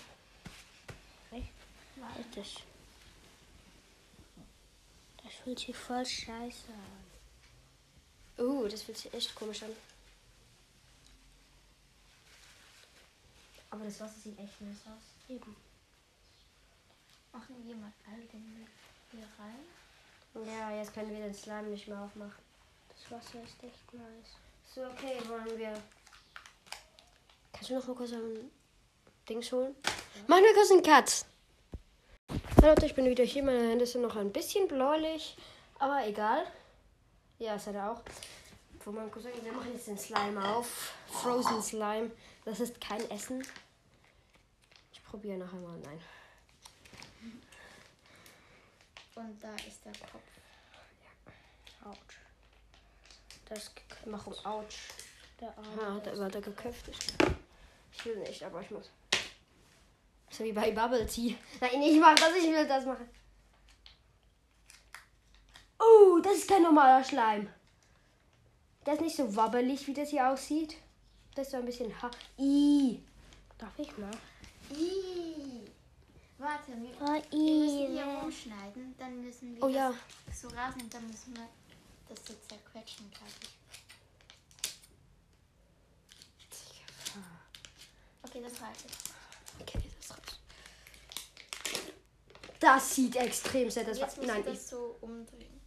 Warte. 1.96 2.42
Fühlt 5.46 5.60
sich 5.60 5.76
voll 5.76 6.04
scheiße 6.04 6.72
an. 8.36 8.44
uh, 8.44 8.66
das 8.66 8.82
fühlt 8.82 8.98
sich 8.98 9.14
echt 9.14 9.32
komisch 9.32 9.62
an. 9.62 9.70
Aber 13.70 13.84
das 13.84 14.00
Wasser 14.00 14.18
sieht 14.24 14.36
echt 14.40 14.60
nice 14.60 14.80
aus. 14.86 15.04
Eben. 15.28 15.54
Machen 17.32 17.54
wir 17.64 17.76
mal 17.76 17.92
all 18.10 18.20
den 18.22 18.66
hier 19.12 19.28
rein. 19.38 20.48
Ja, 20.48 20.76
jetzt 20.76 20.92
können 20.92 21.12
wir 21.12 21.20
den 21.20 21.32
Slime 21.32 21.68
nicht 21.68 21.86
mehr 21.86 22.00
aufmachen. 22.00 22.42
Das 22.88 23.12
Wasser 23.12 23.40
ist 23.44 23.62
echt 23.62 23.94
nice. 23.94 24.34
So, 24.74 24.84
okay, 24.84 25.20
wollen 25.28 25.56
wir. 25.56 25.80
Kannst 27.52 27.70
du 27.70 27.74
noch 27.74 27.86
mal 27.86 27.94
kurz 27.94 28.10
ein 28.10 28.50
Dings 29.28 29.52
holen? 29.52 29.76
Machen 30.26 30.42
wir 30.42 30.54
kurz 30.54 30.72
einen 30.72 30.82
Cut. 30.82 31.24
Hallo 32.56 32.68
Leute, 32.68 32.86
ich 32.86 32.94
bin 32.94 33.04
wieder 33.04 33.22
hier. 33.22 33.42
Meine 33.42 33.70
Hände 33.70 33.86
sind 33.86 34.00
noch 34.00 34.16
ein 34.16 34.32
bisschen 34.32 34.66
bläulich, 34.66 35.36
aber 35.78 36.06
egal. 36.06 36.46
Ja, 37.38 37.56
ist 37.56 37.66
er 37.66 37.92
auch. 37.92 38.00
Wo 38.82 38.90
man 38.92 39.10
sagen, 39.12 39.44
wir 39.44 39.52
machen 39.52 39.72
jetzt 39.74 39.88
den 39.88 39.98
Slime 39.98 40.42
auf. 40.42 40.94
Frozen 41.06 41.62
Slime. 41.62 42.10
Das 42.46 42.60
ist 42.60 42.80
kein 42.80 43.08
Essen. 43.10 43.46
Ich 44.90 45.04
probiere 45.04 45.36
nachher 45.36 45.58
mal. 45.58 45.78
Nein. 45.84 46.00
Und 49.16 49.42
da 49.42 49.54
ist 49.56 49.84
der 49.84 49.92
Kopf. 49.92 50.22
Autsch. 51.84 52.16
Das 53.50 53.70
Warum 54.06 54.34
Autsch? 54.44 54.88
Der 55.40 55.56
Arm. 55.58 55.78
Ah, 55.78 56.00
da 56.02 56.18
war 56.18 56.30
der 56.30 56.40
geköpft. 56.40 56.90
Ich 57.92 58.04
will 58.06 58.16
nicht, 58.16 58.42
aber 58.42 58.62
ich 58.62 58.70
muss. 58.70 58.90
So 60.36 60.44
wie 60.44 60.52
bei 60.52 60.70
Bubble 60.70 61.06
Tea. 61.06 61.36
Nein, 61.60 61.82
ich 61.82 61.98
mach 61.98 62.14
das, 62.14 62.34
ich 62.36 62.50
will 62.50 62.66
das 62.66 62.84
machen. 62.84 63.08
Oh, 65.78 66.18
das 66.22 66.34
ist 66.38 66.48
kein 66.48 66.62
normaler 66.62 67.02
Schleim. 67.04 67.48
Der 68.84 68.94
ist 68.94 69.00
nicht 69.00 69.16
so 69.16 69.34
wabbelig, 69.34 69.86
wie 69.86 69.94
das 69.94 70.10
hier 70.10 70.28
aussieht. 70.28 70.76
Das 71.34 71.46
ist 71.46 71.52
so 71.52 71.56
ein 71.58 71.64
bisschen 71.64 71.90
ha. 72.02 72.10
I. 72.38 73.02
Darf 73.58 73.78
ich 73.78 73.96
mal? 73.98 74.10
Ih. 74.70 75.62
Warte, 76.38 76.72
wir, 76.72 76.90
Ah, 77.00 77.18
wir 77.30 77.38
müssen 77.38 77.92
hier 77.92 78.04
rumschneiden. 78.04 78.94
Dann 78.98 79.22
müssen 79.22 79.54
wir 79.56 79.62
Oh 79.62 79.68
ja. 79.68 79.92
das 80.26 80.40
so 80.42 80.48
rasen. 80.48 80.88
Dann 80.90 81.06
müssen 81.06 81.34
wir 81.34 81.48
das 82.08 82.18
so 82.26 82.34
zerquetschen, 82.46 83.10
glaube 83.10 83.32
ich. 83.40 83.48
Okay, 88.22 88.42
das 88.42 88.60
reicht. 88.60 88.84
Okay. 89.60 89.85
Das 92.60 92.94
sieht 92.94 93.16
extrem 93.16 93.70
sehr. 93.70 93.84
Das 93.84 93.98
jetzt 93.98 94.16
musst 94.16 94.28
nein, 94.28 94.42
du 94.42 94.50
ich, 94.50 94.58
das 94.58 94.68
so 94.68 94.96
umdrehen. 95.00 95.60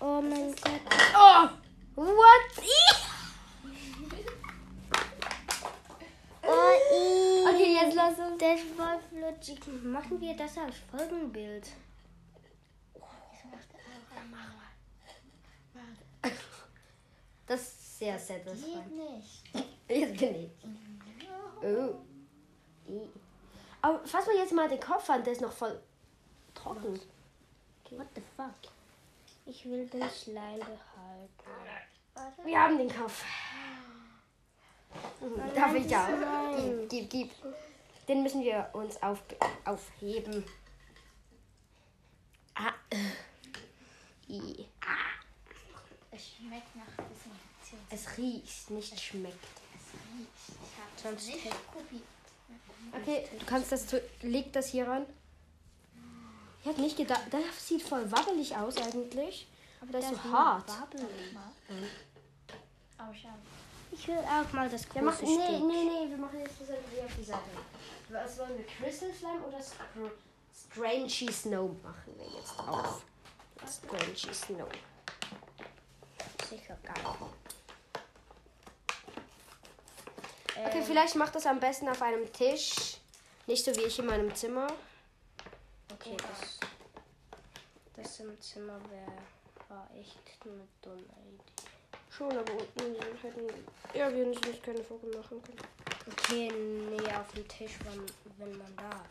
Oh 0.00 0.20
mein 0.20 0.54
Gott. 0.54 0.80
Oh! 1.14 1.48
What? 1.96 2.64
Oh, 6.42 7.48
Okay, 7.48 7.74
jetzt 7.80 7.94
lass 7.94 8.18
uns. 8.18 8.38
Das 8.38 8.60
war 8.76 8.98
flutschig. 8.98 9.60
Machen 9.84 10.20
wir 10.20 10.34
das 10.34 10.58
als 10.58 10.76
Folgenbild. 10.90 11.68
Das 17.50 17.60
ist 17.62 17.98
sehr 17.98 18.16
Geht 18.16 18.26
satisfying. 18.26 18.96
nicht. 18.96 19.42
Jetzt 19.88 20.18
bin 20.18 20.34
ich. 20.44 20.50
Oh. 21.64 21.94
I. 22.90 23.08
Aber 23.82 24.00
fass 24.06 24.26
mal 24.26 24.36
jetzt 24.36 24.52
mal 24.52 24.68
den 24.68 24.80
Kopf 24.80 25.08
an, 25.08 25.24
der 25.24 25.32
ist 25.32 25.40
noch 25.40 25.52
voll 25.52 25.80
trocken. 26.54 27.00
What 27.90 28.06
the 28.14 28.22
fuck? 28.36 28.72
Ich 29.46 29.64
will 29.64 29.86
den 29.86 30.08
Schleim 30.10 30.58
behalten. 30.58 32.44
Wir 32.44 32.60
haben 32.60 32.78
den 32.78 32.94
Kopf. 32.94 33.24
Mhm, 35.20 35.54
Darf 35.54 35.74
ich 35.74 35.96
auch? 35.96 36.06
Gib, 36.56 36.88
gib, 36.88 37.10
gib. 37.10 37.30
Den 38.08 38.22
müssen 38.22 38.42
wir 38.42 38.68
uns 38.72 39.02
auf, 39.02 39.22
aufheben. 39.64 40.44
Ah. 42.54 42.72
I. 44.28 44.66
Es 46.10 46.28
schmeckt 46.36 46.76
nach 46.76 47.06
Desinfektion. 47.06 47.80
Es 47.90 48.18
riecht, 48.18 48.70
nicht 48.70 49.00
schmeckt. 49.00 49.44
Es 49.74 49.94
riecht. 49.94 50.60
Ich 50.62 51.04
habe 51.06 51.18
Sonst 51.18 51.50
probiert. 51.72 52.02
Okay, 53.00 53.26
du 53.38 53.46
kannst 53.46 53.70
das, 53.72 53.86
zu- 53.86 54.02
leg 54.22 54.52
das 54.52 54.66
hier 54.68 54.86
ran. 54.88 55.06
Ich 56.60 56.66
hätte 56.66 56.80
nicht 56.80 56.96
gedacht, 56.96 57.22
das 57.30 57.66
sieht 57.66 57.82
voll 57.82 58.10
wabbelig 58.10 58.54
aus 58.56 58.76
eigentlich. 58.76 59.46
Aber 59.80 59.92
das 59.92 60.04
ist 60.10 60.22
so 60.22 60.32
hart. 60.32 60.68
Wabbelig. 60.68 61.06
Aber 62.98 63.14
schau. 63.14 63.28
Ich 63.92 64.06
will 64.06 64.18
auch 64.18 64.52
mal 64.52 64.68
das 64.68 64.82
Wir 64.94 65.02
große 65.02 65.22
machen, 65.24 65.24
nee, 65.24 65.46
Stück. 65.46 65.66
nee, 65.66 65.84
nee, 65.84 66.10
wir 66.10 66.16
machen 66.18 66.38
jetzt 66.40 66.60
das 66.60 66.68
irgendwie 66.68 67.00
auf 67.00 67.10
die 67.18 67.24
Seite. 67.24 67.40
Was 68.10 68.38
wollen 68.38 68.58
wir? 68.58 68.66
Crystal 68.66 69.12
Slime 69.12 69.40
oder 69.46 69.58
Str 69.60 70.10
Strangey 70.72 71.32
Snow 71.32 71.70
machen 71.82 72.14
wir 72.18 72.26
jetzt 72.38 72.56
drauf? 72.56 73.02
Strangey 73.66 74.34
Snow. 74.34 74.68
Sicher 76.48 76.76
geil. 76.82 77.04
Okay, 80.66 80.82
vielleicht 80.86 81.16
macht 81.16 81.34
das 81.34 81.46
am 81.46 81.60
besten 81.60 81.88
auf 81.88 82.02
einem 82.02 82.32
Tisch. 82.32 82.96
Nicht 83.46 83.64
so 83.64 83.74
wie 83.76 83.82
ich 83.82 83.98
in 83.98 84.06
meinem 84.06 84.34
Zimmer. 84.34 84.66
Okay, 85.92 86.16
das, 86.16 86.60
das 87.96 88.20
im 88.20 88.40
Zimmer 88.40 88.78
wäre 88.90 89.12
war 89.68 89.88
echt 89.98 90.18
eine 90.44 90.66
dumme 90.82 90.96
Idee. 90.96 91.68
Schon, 92.10 92.36
aber 92.36 92.52
unten 92.52 92.96
hätten 93.22 93.66
ja, 93.94 94.12
wir 94.12 94.26
uns 94.26 94.40
nicht 94.42 94.62
keine 94.62 94.82
Fotos 94.82 95.14
machen 95.14 95.40
können. 95.42 95.58
Okay, 96.10 96.50
nee, 96.50 97.14
auf 97.14 97.30
dem 97.32 97.46
Tisch, 97.46 97.72
wenn, 97.84 98.04
wenn 98.38 98.58
man 98.58 98.76
darf. 98.76 99.06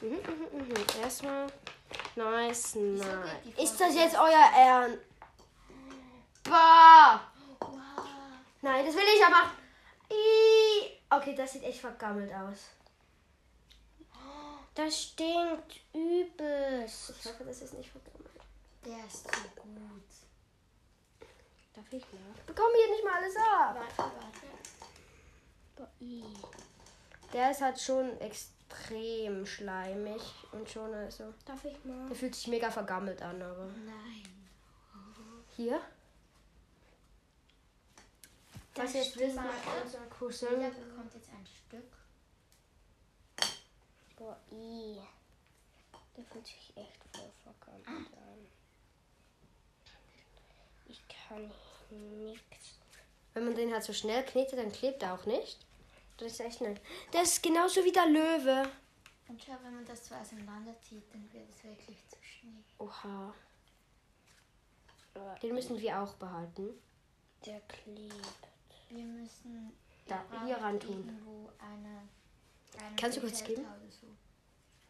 Mhm, 0.00 0.10
mhm, 0.10 0.68
mhm. 0.68 1.02
Erstmal. 1.02 1.46
Nice, 2.16 2.74
nice. 2.74 3.06
Ist 3.56 3.80
das 3.80 3.94
jetzt 3.94 4.16
euer 4.16 4.50
Ernst? 4.56 4.98
Wow. 6.48 7.20
Nein, 8.62 8.86
das 8.86 8.94
will 8.94 9.02
ich 9.16 9.24
aber. 9.24 9.50
Okay, 11.10 11.34
das 11.34 11.52
sieht 11.52 11.64
echt 11.64 11.80
vergammelt 11.80 12.32
aus. 12.32 12.70
Das 14.74 15.02
stinkt 15.02 15.80
übelst. 15.92 17.10
Ich 17.18 17.26
hoffe, 17.26 17.44
das 17.44 17.62
ist 17.62 17.74
nicht 17.74 17.90
vergammelt. 17.90 18.30
Der 18.84 19.04
ist 19.06 19.24
so 19.24 19.30
gut. 19.60 20.02
Darf 21.74 21.92
ich 21.92 22.04
mal? 22.12 22.20
Ich 22.36 22.42
bekomme 22.42 22.74
hier 22.76 22.90
nicht 22.94 23.04
mal 23.04 23.14
alles 23.14 23.36
ab. 23.36 23.76
Warte, 23.96 24.12
warte. 24.16 24.48
Der 27.32 27.50
ist 27.50 27.60
halt 27.60 27.80
schon 27.80 28.20
extrem 28.20 29.44
schleimig 29.46 30.22
und 30.52 30.68
schon 30.68 30.94
also. 30.94 31.34
Darf 31.44 31.64
ich 31.64 31.84
mal? 31.84 32.08
Der 32.08 32.16
fühlt 32.16 32.34
sich 32.34 32.46
mega 32.48 32.70
vergammelt 32.70 33.20
an, 33.22 33.42
aber. 33.42 33.66
Nein. 33.84 34.22
Hier? 35.56 35.80
Was 38.78 38.92
Das 38.92 38.94
jetzt 39.06 39.16
willst 39.18 39.36
du 39.36 39.40
stimmt. 39.42 39.64
mal 39.66 39.82
unser 39.84 39.98
Jeder 39.98 40.10
Cousin? 40.10 40.58
bekommt 40.90 41.14
jetzt 41.14 41.30
ein 41.30 41.46
Stück. 41.46 41.92
Oh, 44.20 44.34
i. 44.52 44.98
Der 46.16 46.24
fühlt 46.24 46.46
sich 46.46 46.72
echt 46.76 46.98
voll 47.12 47.30
verkannt 47.44 47.86
an. 48.16 48.46
Ich 50.86 51.00
kann 51.08 51.50
nichts. 51.90 52.78
Wenn 53.34 53.44
man 53.44 53.54
den 53.54 53.72
halt 53.72 53.84
so 53.84 53.92
schnell 53.92 54.24
knetet, 54.24 54.58
dann 54.58 54.72
klebt 54.72 55.02
er 55.02 55.14
auch 55.14 55.26
nicht. 55.26 55.64
Das 56.16 56.32
ist 56.32 56.40
echt 56.40 56.58
schnell. 56.58 56.80
Das 57.12 57.28
ist 57.34 57.42
genauso 57.42 57.84
wie 57.84 57.92
der 57.92 58.06
Löwe. 58.06 58.68
Und 59.28 59.40
schau, 59.44 59.52
wenn 59.62 59.74
man 59.74 59.84
das 59.86 60.06
so 60.08 60.14
auseinanderzieht, 60.14 61.04
dann 61.12 61.32
wird 61.32 61.48
es 61.50 61.62
wirklich 61.62 61.98
zu 62.08 62.16
Schnee. 62.22 62.64
Oha. 62.78 63.32
Oh, 65.14 65.34
Den 65.42 65.54
müssen 65.54 65.78
wir 65.78 66.00
auch 66.00 66.14
behalten. 66.14 66.70
der 67.46 67.60
klebt. 67.60 68.47
Wir 68.90 69.04
müssen 69.04 69.72
Da, 70.06 70.24
hier 70.46 70.56
ran 70.56 70.80
tun. 70.80 71.08
eine, 71.58 72.08
eine 72.84 72.96
Kannst 72.96 73.16
du 73.18 73.20
kurz 73.20 73.44
geben? 73.44 73.64
So. 74.00 74.06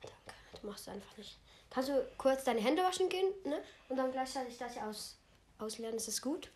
Danke. 0.00 0.34
Du 0.60 0.66
machst 0.66 0.82
es 0.82 0.88
einfach 0.94 1.16
nicht. 1.16 1.38
Kannst 1.70 1.88
du 1.90 2.08
kurz 2.16 2.44
deine 2.44 2.60
Hände 2.60 2.82
waschen 2.82 3.08
gehen, 3.08 3.32
ne? 3.44 3.62
Und 3.88 3.96
dann 3.96 4.10
gleichzeitig 4.12 4.56
das 4.58 4.72
hier 4.74 4.86
aus, 4.86 5.18
ausleeren. 5.58 5.96
Ist 5.96 6.08
das 6.08 6.20
gut? 6.22 6.50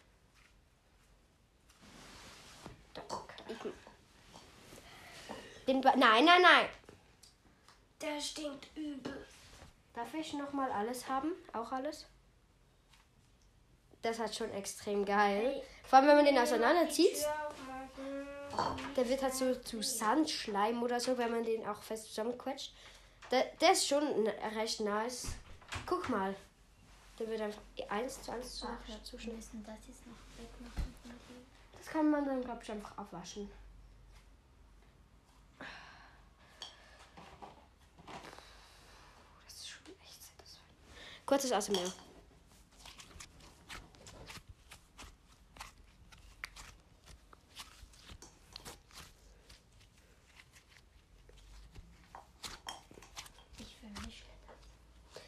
Danke. 2.95 3.73
Den 5.67 5.81
Ba- 5.81 5.97
nein, 5.97 6.25
nein, 6.25 6.43
nein. 6.43 6.69
Der 8.01 8.21
stinkt 8.21 8.67
übel. 8.77 9.27
Darf 9.95 10.13
ich 10.15 10.33
noch 10.33 10.53
mal 10.53 10.71
alles 10.73 11.09
haben? 11.09 11.33
Auch 11.53 11.71
alles? 11.73 12.07
Das 14.03 14.19
hat 14.19 14.35
schon 14.35 14.51
extrem 14.53 15.05
geil. 15.05 15.63
Vor 15.85 15.99
allem, 15.99 16.09
wenn 16.09 16.17
man 16.17 16.25
den 16.25 16.39
auseinanderzieht, 16.39 17.25
der 18.97 19.09
wird 19.09 19.23
halt 19.23 19.35
so 19.35 19.55
zu 19.57 19.83
Sandschleim 19.83 20.83
oder 20.83 20.99
so, 21.01 21.17
wenn 21.17 21.31
man 21.31 21.45
den 21.45 21.67
auch 21.67 21.81
fest 21.83 22.09
zusammenquetscht. 22.09 22.73
Der, 23.31 23.45
der 23.61 23.73
ist 23.73 23.87
schon 23.87 24.27
recht 24.57 24.81
nice. 24.81 25.29
Guck 25.87 26.09
mal. 26.09 26.35
Der 27.19 27.29
wird 27.29 27.41
einfach 27.41 27.63
eins 27.89 28.21
zu 28.23 28.33
eins 28.33 28.57
zu, 28.57 28.67
Warte, 28.67 29.03
zu 29.05 29.13
wir 29.13 29.21
schnell. 29.21 29.37
müssen 29.37 29.65
das 29.65 29.77
jetzt 29.87 30.07
noch 30.07 30.17
wegmachen 30.37 30.95
von 31.03 31.13
hier. 31.29 31.37
Das 31.79 31.87
kann 31.87 32.11
man 32.11 32.27
dann, 32.27 32.43
glaube 32.43 32.61
ich, 32.63 32.71
einfach 32.73 32.97
abwaschen. 32.99 33.51
Das 39.45 39.55
ist 39.55 39.69
schon 39.69 39.85
echt 40.05 40.23
satisfying. 40.23 41.25
Kurzes 41.27 41.53
ASMR. 41.53 41.93
Ich 53.59 53.77
vermische 53.79 54.25
das. 55.15 55.25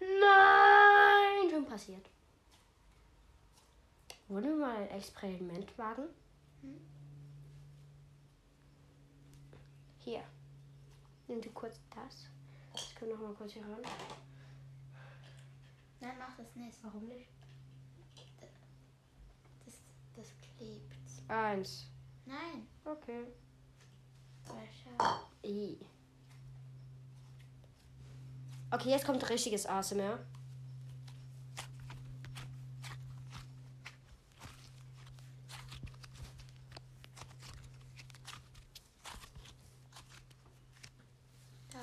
Nein! 0.00 1.50
Schon 1.50 1.66
passiert. 1.66 2.06
Wollen 4.28 4.60
wir 4.96 5.12
mal 5.12 5.54
ein 5.54 5.60
Experiment 5.60 5.78
wagen? 5.78 6.08
Hier. 9.98 10.22
Nimm 11.28 11.40
dir 11.40 11.50
kurz 11.50 11.80
das. 11.94 12.28
Ich 12.74 12.94
kann 12.94 13.08
noch 13.08 13.18
mal 13.18 13.34
kurz 13.34 13.52
hier 13.52 13.62
ran. 13.62 13.82
Nein, 16.00 16.16
mach 16.18 16.36
das 16.36 16.54
nicht. 16.54 16.78
Warum 16.82 17.08
nicht? 17.08 17.28
Das, 19.64 19.74
das 20.14 20.28
klebt. 20.40 20.94
Eins. 21.28 21.90
Nein. 22.24 22.66
Okay. 22.84 23.26
I. 25.44 25.78
Okay, 28.70 28.90
jetzt 28.90 29.06
kommt 29.06 29.28
richtiges 29.28 29.66
ASMR. 29.66 30.18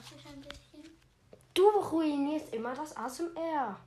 Darf 0.04 0.12
ich 0.18 0.28
ein 0.28 0.42
bisschen? 0.42 0.84
Du 1.54 1.64
ruinierst 1.70 2.53
immer 2.64 2.74
das 2.76 2.96
ASMR. 2.96 3.78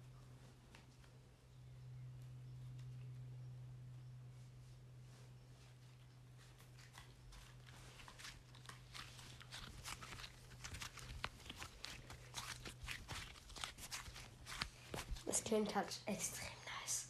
Das 15.25 15.43
klingt 15.43 15.75
halt 15.75 15.87
extrem 16.05 16.49
nice. 16.83 17.09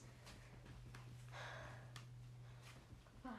Warte. 3.24 3.36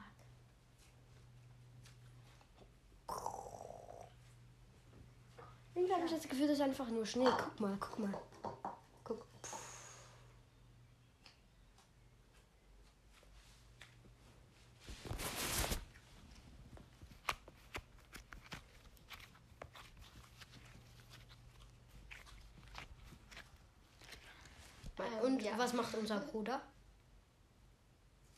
Irgendwie 5.74 5.94
habe 5.94 6.04
ich 6.04 6.07
das 6.18 6.28
Gefühl, 6.28 6.48
das 6.48 6.56
ist 6.58 6.62
einfach 6.64 6.88
nur 6.88 7.06
Schnee. 7.06 7.24
Guck 7.24 7.60
mal, 7.60 7.76
guck 7.78 7.98
mal. 8.00 8.14
Guck. 9.04 9.24
Ähm, 24.98 25.20
Und 25.22 25.42
ja. 25.42 25.56
was 25.56 25.72
macht 25.72 25.94
unser 25.94 26.18
Bruder? 26.18 26.60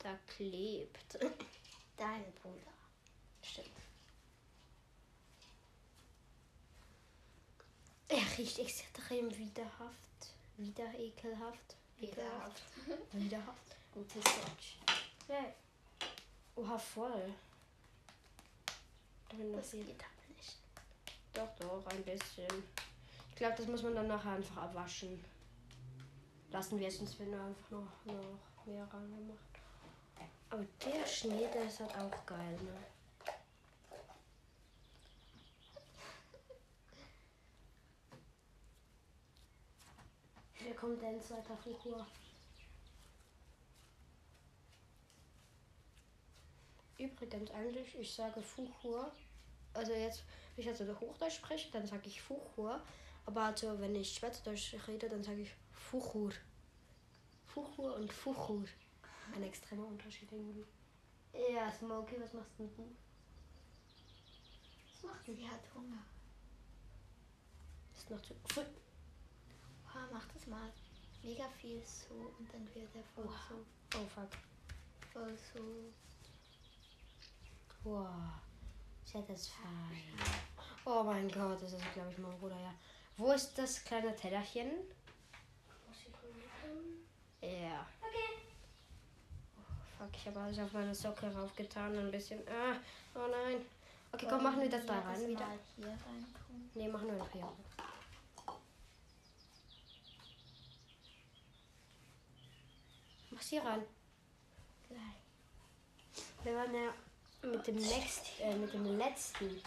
Da 0.01 0.19
klebt. 0.27 1.19
Dein 1.97 2.25
Bruder. 2.43 2.73
Stimmt. 3.43 3.71
Er 8.11 8.27
riecht 8.41 8.59
extrem 8.59 9.37
widerhaft. 9.37 10.35
Wieder 10.57 10.99
ekelhaft. 10.99 11.77
Ekelhaft. 12.01 12.63
Widerhaft. 13.13 13.77
Gutes 13.93 14.25
Deutsch. 14.25 14.79
Ja. 15.29 15.45
Oha, 16.57 16.79
voll. 16.79 17.35
Wenn 19.37 19.53
das 19.53 19.71
Das 19.71 19.73
geht 19.73 20.03
aber 20.03 20.35
nicht. 20.37 20.57
Doch, 21.35 21.49
doch, 21.59 21.87
ein 21.87 22.03
bisschen. 22.03 22.65
Ich 23.31 23.37
glaube, 23.37 23.57
das 23.57 23.67
muss 23.67 23.83
man 23.83 23.95
dann 23.95 24.09
nachher 24.09 24.33
einfach 24.33 24.57
abwaschen. 24.57 25.23
Lassen 26.51 26.79
wir 26.79 26.89
es, 26.89 26.97
sonst 26.97 27.19
werden 27.19 27.33
wir 27.33 27.43
einfach 27.43 27.71
noch, 27.71 28.05
noch 28.07 28.67
mehr 28.67 28.85
reingemacht. 28.85 29.39
Aber 30.49 30.65
der 30.85 31.07
Schnee, 31.07 31.47
der 31.53 31.65
ist 31.65 31.81
halt 31.81 31.95
auch 31.97 32.27
geil, 32.27 32.59
ne? 32.63 32.77
Hier 40.71 40.79
kommt 40.79 41.03
der 41.03 41.21
zweite 41.21 41.57
Fuchur. 41.57 42.07
Übrigens 46.97 47.51
eigentlich, 47.51 47.99
ich 47.99 48.15
sage 48.15 48.41
Fuchur. 48.41 49.11
Also 49.75 49.93
jetzt, 49.93 50.23
wenn 50.55 50.63
ich 50.63 50.69
also 50.69 51.01
Hochdeutsch 51.01 51.39
spreche, 51.39 51.73
dann 51.73 51.89
sage 51.89 52.07
ich 52.07 52.23
Fuchur. 52.23 52.81
Aber 53.27 53.43
also 53.47 53.81
wenn 53.81 53.97
ich 53.97 54.15
Schweizerdeutsch 54.15 54.77
rede, 54.87 55.09
dann 55.09 55.25
sage 55.25 55.41
ich 55.41 55.51
Fuchur. 55.73 56.31
Fuchur 57.47 57.97
und 57.97 58.13
Fuchur. 58.13 58.63
Ein 59.35 59.43
extremer 59.43 59.89
Unterschied 59.89 60.31
irgendwie. 60.31 60.65
Ja, 61.53 61.73
Smokey, 61.73 62.21
was 62.21 62.33
machst 62.33 62.53
denn 62.61 62.73
du? 62.77 62.97
Was 64.93 65.03
macht 65.03 65.27
sie? 65.27 65.35
Sie 65.35 65.49
hat 65.49 65.63
Hunger. 65.75 66.05
Ist 67.93 68.09
noch 68.09 68.23
zu. 68.23 68.35
Pfui. 68.45 68.65
Oha, 70.01 70.09
mach 70.13 70.27
das 70.33 70.47
mal. 70.47 70.71
Mega 71.23 71.49
viel 71.49 71.83
so 71.85 72.15
und 72.39 72.53
dann 72.53 72.67
wird 72.75 72.95
er 72.95 73.05
voll 73.15 73.27
Oha. 73.27 73.49
so. 73.49 73.99
Oh 73.99 74.07
fuck. 74.15 74.31
Voll 75.13 75.37
so. 75.37 75.61
Wow. 77.85 78.09
Satisfying. 79.05 80.19
Oh 80.85 81.03
mein 81.03 81.29
Gott, 81.31 81.63
das 81.63 81.73
ist 81.73 81.93
glaube 81.93 82.11
ich 82.13 82.19
mein 82.19 82.39
Bruder, 82.39 82.59
ja. 82.61 82.75
Wo 83.17 83.33
ist 83.33 83.59
das 83.59 83.85
kleine 83.85 84.15
Tellerchen? 84.17 84.71
Ja. 87.43 87.87
Okay. 88.01 88.39
Fuck, 89.99 90.11
ich 90.15 90.27
habe 90.27 90.41
alles 90.41 90.59
auf 90.59 90.73
meine 90.73 90.95
Socke 90.95 91.35
raufgetan. 91.35 91.99
Ein 91.99 92.11
bisschen. 92.11 92.41
Ah, 92.49 92.77
oh 93.15 93.27
nein. 93.31 93.65
Okay, 94.13 94.27
komm, 94.29 94.43
machen 94.43 94.61
wir 94.61 94.71
das 94.71 94.85
da 94.87 95.01
rein 95.01 95.27
wieder. 95.27 95.47
Hier 95.77 95.87
rein 95.87 96.27
tun. 96.47 96.71
Nee, 96.75 96.89
machen 96.89 97.07
wir 97.07 97.15
noch 97.17 97.31
hier. 97.31 97.49
Gleich. 104.89 105.01
Wir 106.45 106.55
waren 106.55 106.75
ja 106.75 106.93
mit 107.49 107.67
dem, 107.67 107.77
nächsten, 107.77 108.43
äh, 108.43 108.55
mit 108.57 108.73
dem 108.73 108.99
letzten 108.99 109.63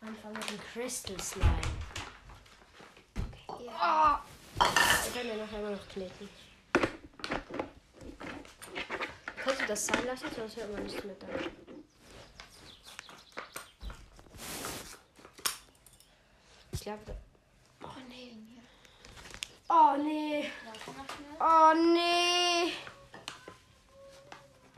anfangen 0.00 0.34
mit 0.34 0.50
dem 0.50 0.60
Crystal 0.72 1.18
Slime. 1.20 1.60
Ja. 3.64 4.24
Wir 4.58 5.12
können 5.12 5.30
ja 5.30 5.36
nachher 5.36 5.60
immer 5.60 5.70
noch 5.70 5.88
kneten. 5.88 6.28
Kannst 9.36 9.60
du 9.60 9.66
das 9.66 9.86
sein 9.86 10.06
lassen, 10.06 10.26
sonst 10.36 10.56
hört 10.56 10.72
man 10.72 10.82
nichts 10.82 11.02
mehr 11.04 11.14
da. 11.16 11.26
Ich 16.72 16.80
glaube, 16.80 17.00
da 17.06 17.14
Oh 17.84 18.00
nee, 18.08 18.32
hier. 18.48 18.62
Oh 19.74 19.96
nee. 19.96 20.50
Oh 21.40 21.72
nee. 21.74 22.74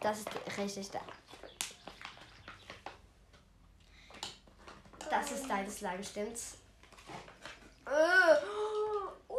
Das 0.00 0.20
ist 0.20 0.28
richtig 0.57 0.88
da. 0.92 1.00
Das 5.11 5.33
ist 5.33 5.48
dein 5.48 5.68
Slime, 5.68 6.04
stimmt's? 6.04 6.59
Äh. 7.87 7.90
Uh, 7.90 9.38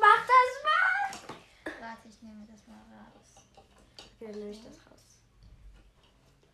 mach 0.00 0.26
das 0.32 0.50
mal! 0.64 1.20
Warte, 1.80 2.08
ich 2.08 2.22
nehme 2.22 2.46
das 2.50 2.66
mal 2.66 2.80
raus. 2.96 3.44
Ja, 4.20 4.28
nehme 4.28 4.50
ich 4.50 4.62
das 4.62 4.78
raus. 4.86 5.20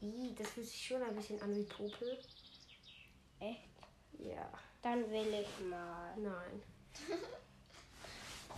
Ih, 0.00 0.34
das 0.36 0.48
fühlt 0.50 0.66
sich 0.66 0.84
schon 0.84 1.02
ein 1.02 1.14
bisschen 1.14 1.40
an 1.42 1.54
wie 1.54 1.62
Popel. 1.62 2.18
Echt? 3.38 3.70
Ja. 4.18 4.50
Dann 4.82 5.08
will 5.12 5.32
ich 5.32 5.64
mal. 5.66 6.12
Nein. 6.16 6.62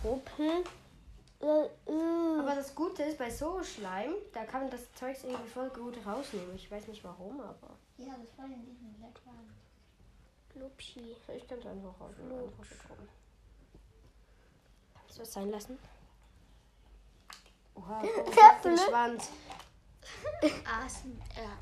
Popel. 0.03 0.63
Aber 1.39 2.55
das 2.55 2.75
Gute 2.75 3.03
ist, 3.03 3.17
bei 3.17 3.29
so 3.29 3.63
Schleim, 3.63 4.13
da 4.33 4.45
kann 4.45 4.61
man 4.61 4.71
das 4.71 4.93
Zeugs 4.93 5.23
irgendwie 5.23 5.49
voll 5.49 5.69
gut 5.69 5.97
rausnehmen. 6.05 6.55
Ich 6.55 6.69
weiß 6.69 6.87
nicht 6.87 7.03
warum, 7.03 7.41
aber. 7.41 7.77
Ja, 7.97 8.15
das 8.21 8.37
war 8.37 8.45
ja 8.45 8.57
nicht 8.57 8.81
mehr 8.81 9.07
lecker. 9.07 9.31
Lupschi. 10.55 11.15
Ich 11.35 11.47
kann 11.47 11.59
es 11.59 11.65
einfach 11.65 11.99
raus. 11.99 12.15
Einfach 12.19 12.65
so 12.65 12.75
drum. 12.87 13.07
Kannst 14.93 15.17
du 15.17 15.21
es 15.23 15.33
sein 15.33 15.49
lassen? 15.49 15.79
Oha, 17.75 18.01
oh, 18.03 18.29
ich 18.29 18.43
hab 18.43 18.61
den 18.61 18.77
Schwanz. 18.77 19.29
Asen, 20.65 21.21
ja. 21.35 21.57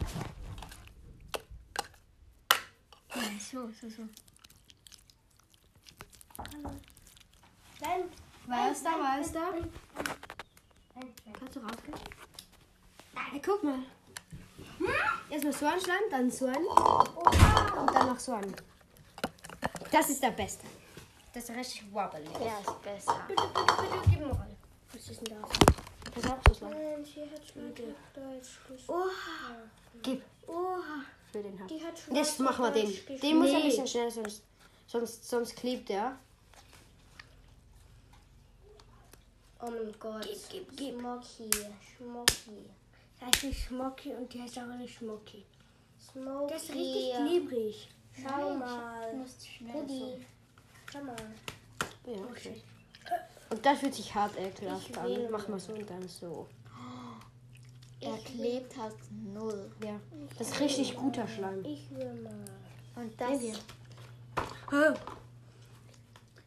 So, 3.39 3.69
so, 3.69 3.89
so. 3.89 4.03
Nein. 7.81 8.09
Wer 8.47 8.71
ist 8.71 8.85
da? 8.85 8.89
Wer 8.99 9.21
ist 9.21 9.35
da? 9.35 9.53
Kannst 11.39 11.55
du 11.55 11.59
rausgehen? 11.59 11.93
Hey, 13.15 13.41
guck 13.43 13.63
mal. 13.63 13.79
Erstmal 15.29 15.53
so 15.53 15.65
ein 15.65 15.79
Schleim, 15.81 16.01
dann 16.09 16.29
so 16.31 16.45
ein. 16.47 16.55
Und 16.65 17.93
dann 17.95 18.07
noch 18.07 18.19
so 18.19 18.33
ein. 18.33 18.53
Das 19.91 20.09
ist 20.09 20.21
der 20.21 20.31
Beste. 20.31 20.65
Das 21.33 21.43
ist 21.49 21.55
richtig 21.55 21.83
wobbly. 21.93 22.23
Der 22.39 22.59
ist 22.59 22.81
besser. 22.81 23.23
Bitte, 23.27 23.43
bitte, 23.53 23.73
bitte, 23.81 24.09
gib 24.09 24.19
mal. 24.27 24.47
Was 24.93 25.09
ist 25.09 25.27
denn 25.27 25.39
das? 25.41 25.49
Das 26.13 26.23
ist 26.25 26.31
auch 26.31 26.37
so 26.47 26.53
Schleim. 26.55 26.71
Nein, 26.71 27.05
sie 27.05 27.21
hat 27.21 27.45
schwarze 27.47 27.95
Deutsch. 28.13 28.87
Oha. 28.87 29.55
Gib. 30.01 30.21
Oha. 30.47 31.05
Für 31.31 31.41
den 31.41 31.57
Hand. 31.59 31.71
Die 31.71 31.81
hat 31.81 31.93
Jetzt 32.11 32.39
machen 32.41 32.65
wir 32.65 32.71
den. 32.71 33.19
Den 33.21 33.37
muss 33.37 33.49
ein 33.49 33.55
Nee. 33.57 33.63
bisschen 33.67 33.87
schneller, 33.87 34.11
sonst, 34.11 34.43
sonst, 34.87 35.29
sonst 35.29 35.55
klebt 35.55 35.87
der. 35.87 36.17
Oh 39.61 39.69
mein 39.69 39.93
Gott. 39.99 40.27
Gib, 40.49 40.49
gib, 40.49 40.77
gib. 40.77 40.99
Schmocki. 40.99 41.49
Schmocki. 41.95 42.69
Da 43.19 43.27
ist 43.29 43.43
nicht 43.43 43.63
Schmocki 43.67 44.13
und 44.13 44.33
die 44.33 44.41
heißt 44.41 44.57
auch 44.57 44.77
nicht 44.77 44.95
Schmocki. 44.95 45.45
Smoky. 46.11 46.47
Der 46.47 46.57
ist 46.57 46.69
richtig 46.73 47.13
klebrig. 47.15 47.89
Schau 48.13 48.55
mal. 48.55 49.13
musst. 49.13 49.47
Schau 50.91 51.03
mal. 51.03 51.15
Ja, 52.05 52.21
okay. 52.29 52.61
Und 53.49 53.65
das 53.65 53.79
fühlt 53.79 53.93
sich 53.93 54.13
hart 54.13 54.37
ekelhaft 54.37 54.97
an. 54.97 55.29
Mach 55.29 55.47
mal 55.47 55.59
so 55.59 55.73
und 55.73 55.89
dann 55.89 56.07
so. 56.07 56.47
Er 57.99 58.17
klebt 58.17 58.75
halt 58.77 58.95
null. 59.11 59.71
Ja. 59.83 59.99
Das 60.39 60.49
ist 60.49 60.59
richtig 60.59 60.95
guter 60.95 61.27
Schleim. 61.27 61.63
Ich 61.63 61.89
will 61.91 62.13
mal. 62.15 62.33
Und 62.95 63.21
das. 63.21 63.39
hier. 63.39 63.55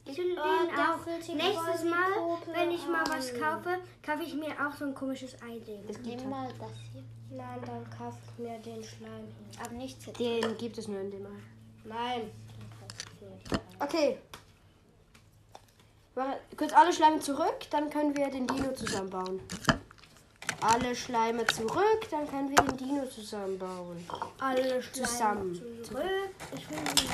Ich 0.07 0.19
will 0.19 0.37
Oh, 0.39 0.67
den 0.67 0.75
auch. 0.79 1.07
Nächstes 1.07 1.85
Mal, 1.85 2.11
wenn 2.53 2.71
ich 2.71 2.87
mal 2.87 3.05
was 3.09 3.33
kaufe, 3.35 3.79
kaufe 4.03 4.23
ich 4.23 4.35
mir 4.35 4.51
auch 4.51 4.75
so 4.79 4.85
ein 4.85 4.95
komisches 4.95 5.35
Ei-Ding. 5.43 5.83
Nimm 6.03 6.29
mal 6.29 6.49
das 6.59 6.73
hier. 6.93 7.03
Nein, 7.31 7.61
dann 7.67 7.87
kauf 7.99 8.15
ich 8.27 8.39
mir 8.45 8.59
den 8.59 8.85
Schleim 8.85 9.27
hier. 9.51 9.61
Aber 9.65 9.75
nicht 9.75 10.01
zu 10.03 10.13
Den 10.13 10.57
gibt 10.59 10.77
es 10.79 10.89
nur 10.89 11.01
in 11.01 11.11
dem 11.11 11.27
Ei. 11.27 11.31
Nein. 11.85 12.31
Okay. 13.81 14.19
Kurz 16.57 16.73
alle 16.73 16.93
Schleime 16.93 17.19
zurück, 17.19 17.67
dann 17.71 17.91
können 17.91 18.17
wir 18.17 18.29
den 18.31 18.47
Dino 18.47 18.73
zusammenbauen. 18.73 19.41
Alle 20.61 20.95
Schleime 20.95 21.45
zurück, 21.47 22.07
dann 22.11 22.29
können 22.29 22.51
wir 22.51 22.57
den 22.57 22.77
Dino 22.77 23.07
zusammenbauen. 23.07 24.07
Alle 24.39 24.81
Schleim 24.83 25.05
Zusammen. 25.07 25.55
zurück. 25.83 26.05
Ich 26.55 26.71
will 26.71 26.79
nicht. 26.81 27.09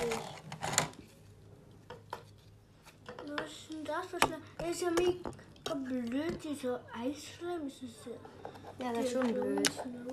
Was 3.26 3.46
ist 3.46 3.70
denn 3.81 3.95
das 3.95 4.07
für 4.07 4.19
Schleim? 4.27 4.43
Das 4.59 4.71
ist 4.71 4.83
ja 4.83 4.90
mega 4.90 5.75
blöd, 5.75 6.45
dieser 6.45 6.81
Eisschleim. 6.95 7.64
Das 7.64 7.83
ist 7.83 8.07
ja 8.07 8.87
Ja, 8.87 8.93
das 8.93 9.05
ist 9.05 9.12
schon 9.12 9.33
blöd. 9.33 9.73
Snow. 9.73 10.12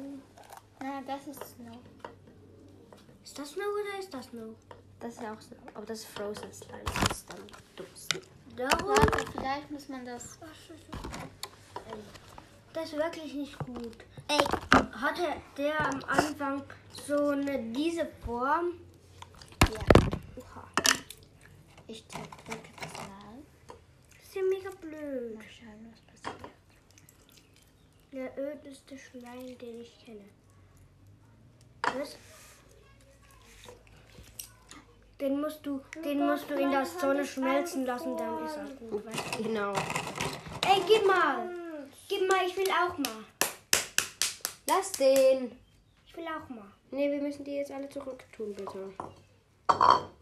Nein, 0.79 1.03
das 1.07 1.27
ist 1.27 1.55
Snow. 1.55 1.77
Ist 3.23 3.39
das 3.39 3.51
Snow 3.51 3.65
oder 3.65 3.99
ist 3.99 4.13
das 4.13 4.25
Snow? 4.27 4.55
Das 4.99 5.13
ist 5.13 5.19
auch 5.21 5.41
so. 5.41 5.55
Aber 5.73 5.85
das 5.85 5.99
ist 5.99 6.07
Frozen 6.07 6.53
Slime. 6.53 6.83
Das 6.85 7.17
ist 7.17 7.29
dann 7.29 7.41
Duft. 7.75 8.21
Darum. 8.55 8.87
Warte, 8.89 9.25
vielleicht 9.31 9.71
muss 9.71 9.89
man 9.89 10.05
das. 10.05 10.39
Das 12.73 12.85
ist 12.85 12.97
wirklich 12.97 13.33
nicht 13.33 13.59
gut. 13.59 13.97
Ey, 14.27 14.43
hatte 14.91 15.41
der 15.57 15.79
am 15.87 16.03
Anfang 16.05 16.63
so 17.05 17.29
eine 17.29 17.71
diese 17.71 18.07
Form? 18.25 18.73
Ja. 19.71 19.79
Ich 21.89 22.05
zerdrücke 22.09 22.27
das 22.45 22.75
mal. 22.75 22.76
Das 24.37 24.45
ist 24.45 24.51
ja 24.51 24.69
mega 24.69 24.75
blöd. 24.79 25.35
Mal 25.35 25.43
schauen, 25.49 25.91
was 25.91 26.01
passiert. 26.21 26.51
Der 28.11 28.37
ödeste 28.37 28.97
Schleim, 28.97 29.57
den 29.57 29.81
ich 29.81 29.97
kenne. 30.05 30.25
Was? 31.81 32.17
Den 35.19 35.41
musst 35.41 35.65
du, 35.65 35.81
den 36.03 36.25
musst 36.27 36.47
du 36.49 36.53
in 36.53 36.69
der 36.69 36.85
Sonne 36.85 37.25
schmelzen 37.25 37.85
lassen, 37.85 38.15
dann 38.15 38.45
ist 38.45 38.57
er 38.57 38.65
gut. 38.65 39.03
Weißt 39.05 39.37
Genau. 39.39 39.73
du? 39.73 39.79
Ey, 40.67 40.81
gib 40.87 41.07
mal! 41.07 41.49
Gib 42.07 42.29
mal, 42.29 42.45
ich 42.45 42.55
will 42.55 42.69
auch 42.69 42.97
mal. 42.99 43.25
Lass 44.67 44.91
den. 44.91 45.57
Ich 46.05 46.15
will 46.15 46.25
auch 46.27 46.47
mal. 46.49 46.71
Nee, 46.91 47.11
wir 47.11 47.21
müssen 47.21 47.43
die 47.43 47.55
jetzt 47.55 47.71
alle 47.71 47.89
zurücktun, 47.89 48.53
bitte. 48.53 48.93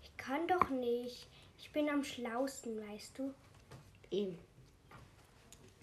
Ich 0.04 0.16
kann 0.18 0.48
doch 0.48 0.70
nicht. 0.70 1.28
Ich 1.60 1.72
bin 1.72 1.90
am 1.90 2.04
schlausten, 2.04 2.80
weißt 2.90 3.20
du. 3.20 3.34
Eben. 4.16 4.40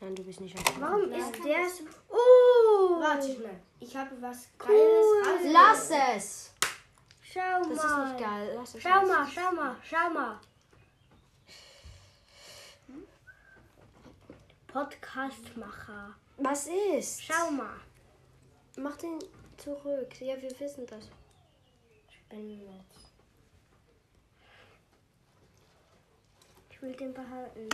Nein, 0.01 0.15
du 0.15 0.23
bist 0.25 0.41
nicht 0.41 0.57
am 0.57 0.81
Warum 0.81 1.13
ist 1.13 1.45
der 1.45 1.69
so... 1.69 1.85
Oh! 2.09 2.99
Warte 3.01 3.35
schnell. 3.35 3.61
Ich 3.79 3.95
habe 3.95 4.11
was 4.23 4.49
Cool. 4.59 5.23
Geiles. 5.23 5.53
Lass 5.53 5.91
es! 6.17 6.55
Schau 7.21 7.61
Das 7.61 7.69
ist 7.73 7.85
mal. 7.85 8.13
nicht 8.13 8.25
geil. 8.25 8.53
Lass 8.57 8.75
es. 8.75 8.83
Schau 8.83 8.89
lass 8.89 9.09
mal, 9.09 9.27
es. 9.27 9.33
schau 9.35 9.53
mal, 9.53 9.77
schau 9.83 10.11
mal. 10.11 10.41
Podcastmacher. 14.67 16.15
Was 16.39 16.67
ist? 16.97 17.23
Schau 17.25 17.51
mal. 17.51 17.77
Mach 18.79 18.97
den 18.97 19.19
zurück. 19.59 20.21
Ja, 20.21 20.41
wir 20.41 20.59
wissen 20.59 20.87
das. 20.87 21.11
Spinnennetz. 22.09 23.13
Ich 26.71 26.81
will 26.81 26.97
den 26.97 27.13
behalten. 27.13 27.69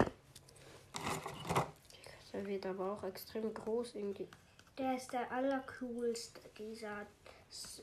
Der 2.32 2.46
wird 2.46 2.66
aber 2.66 2.92
auch 2.92 3.02
extrem 3.04 3.52
groß 3.52 3.94
irgendwie. 3.96 4.28
Der 4.76 4.96
ist 4.96 5.12
der 5.12 5.30
allercoolste, 5.32 6.40
dieser 6.56 7.06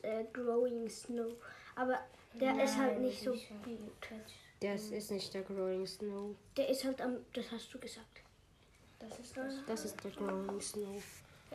äh, 0.02 0.24
Growing 0.32 0.88
Snow. 0.88 1.34
Aber 1.74 1.98
der 2.34 2.64
ist 2.64 2.76
halt 2.76 3.00
nicht 3.00 3.22
so 3.22 3.32
gut. 3.32 4.08
Das 4.60 4.84
ist 4.84 5.10
nicht 5.10 5.34
der 5.34 5.42
Growing 5.42 5.86
Snow. 5.86 6.34
Der 6.56 6.68
ist 6.68 6.84
halt 6.84 7.00
am. 7.02 7.18
Das 7.34 7.50
hast 7.52 7.72
du 7.74 7.78
gesagt. 7.78 8.22
Das 8.98 9.18
ist 9.18 9.36
das. 9.36 9.54
Das 9.66 9.84
ist 9.84 10.02
der 10.02 10.10
Growing 10.12 10.60
Snow. 10.60 11.02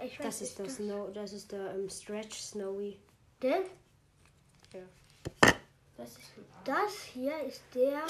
Ich 0.03 0.19
weiß 0.19 0.25
Das 0.25 0.41
ist 0.41 0.59
der 0.59 0.65
nicht, 0.65 0.75
Snow. 0.75 1.13
Das 1.13 1.33
ist 1.33 1.51
der 1.51 1.73
ähm, 1.73 1.89
Stretch 1.89 2.39
Snowy. 2.39 2.99
Der? 3.41 3.63
Ja. 4.73 5.53
Das 5.97 6.09
ist 6.17 6.31
Das 6.63 7.03
hier 7.13 7.39
ist 7.43 7.63
der. 7.73 8.03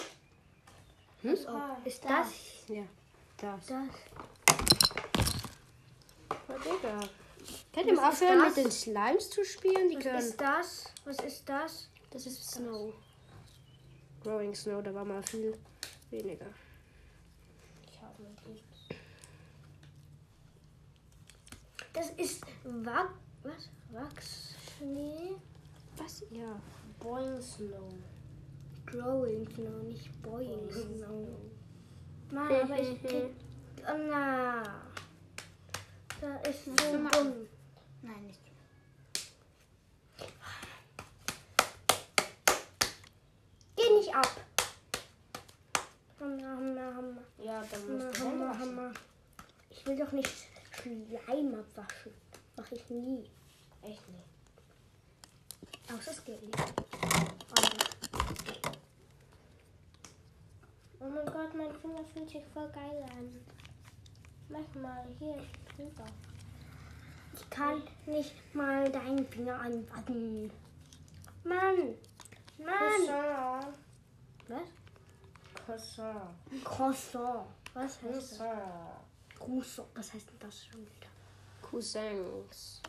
Hm? 1.21 1.37
Oh, 1.47 1.87
ist 1.87 2.03
das? 2.03 2.27
Ja. 2.67 2.83
Das. 3.41 3.65
Das. 3.65 3.87
Oh, 6.47 6.53
Digga. 6.63 6.99
Könnt 7.73 7.87
ihr 7.87 7.93
mal 7.95 8.09
Was 8.09 8.21
ist 8.21 8.21
aufhören 8.23 8.39
das? 8.39 8.55
mit 8.55 8.65
den 8.65 8.71
Slimes 8.71 9.29
zu 9.31 9.43
spielen? 9.43 9.89
Die 9.89 9.95
Was 9.95 10.03
können. 10.03 10.17
ist 10.19 10.41
das? 10.41 10.93
Was 11.05 11.17
ist 11.19 11.49
das? 11.49 11.89
Das 12.11 12.25
ist 12.27 12.51
Snow. 12.51 12.93
Growing 14.23 14.53
Snow, 14.53 14.83
da 14.83 14.93
war 14.93 15.03
mal 15.05 15.23
viel 15.23 15.57
weniger. 16.11 16.45
Ich 17.89 17.99
habe 17.99 18.23
nichts. 18.47 18.77
Das 21.93 22.09
ist 22.11 22.43
Wach, 22.63 23.09
was? 23.41 23.69
Wachsschnee? 23.91 25.35
Was? 25.97 26.23
Ja. 26.29 26.61
Boing 26.99 27.41
Snow. 27.41 27.91
Growing 28.85 29.49
Snow, 29.55 29.83
nicht 29.83 30.21
Boying 30.21 30.69
Snow. 30.71 31.27
Mann, 32.31 32.51
aber 32.51 32.79
ich 32.79 33.01
krieg. 33.03 33.35
Oh, 33.79 33.97
na. 34.09 34.63
Da 36.21 36.35
ist 36.49 36.65
so 36.65 36.71
du 36.71 37.09
dumm. 37.09 37.47
Nein, 38.01 38.27
nicht. 38.27 38.39
Geh 43.75 43.89
nicht 43.97 44.15
ab. 44.15 44.29
Hammer, 46.19 46.47
Hammer, 46.47 46.95
Hammer. 46.95 47.21
Ja, 47.39 47.63
dann 47.69 47.81
Hammer, 47.81 48.05
musst 48.05 48.19
du 48.19 48.25
Hände 48.25 48.49
Hammer. 48.49 48.59
Hammer. 48.59 48.93
Ich 49.69 49.85
will 49.85 49.97
doch 49.97 50.11
nicht 50.11 50.31
Schleim 50.71 51.55
abwaschen. 51.55 52.13
Mach 52.55 52.71
ich 52.71 52.89
nie. 52.89 53.29
Echt 53.81 54.07
nicht. 54.09 54.29
Außer 55.91 56.11
es 56.11 56.23
geht 56.23 56.41
nicht. 56.43 56.57
Oh 61.03 61.09
mein 61.09 61.25
Gott, 61.25 61.55
mein 61.55 61.73
Finger 61.73 62.03
fühlt 62.13 62.29
sich 62.29 62.45
voll 62.53 62.69
geil 62.69 63.03
an. 63.17 63.43
Mach 64.49 64.81
mal 64.81 65.03
hier 65.17 65.37
drüber. 65.75 66.05
Ich 67.33 67.49
kann 67.49 67.81
nicht 68.05 68.35
mal 68.53 68.91
deinen 68.91 69.25
Finger 69.27 69.59
anfassen. 69.59 70.51
Mann! 71.43 71.95
Mann! 72.59 73.07
Croissant. 73.07 73.73
Was? 74.47 74.61
Croissant. 75.55 76.21
Croissant. 76.63 77.47
Was 77.73 78.01
heißt 78.03 78.03
das? 78.03 78.37
Croissant. 78.37 78.61
Croissant. 79.39 79.87
Was 79.95 80.13
heißt 80.13 80.29
denn 80.29 80.39
das 80.39 80.65
schon 80.65 80.81
wieder? 80.81 81.07
Cousins. 81.61 82.81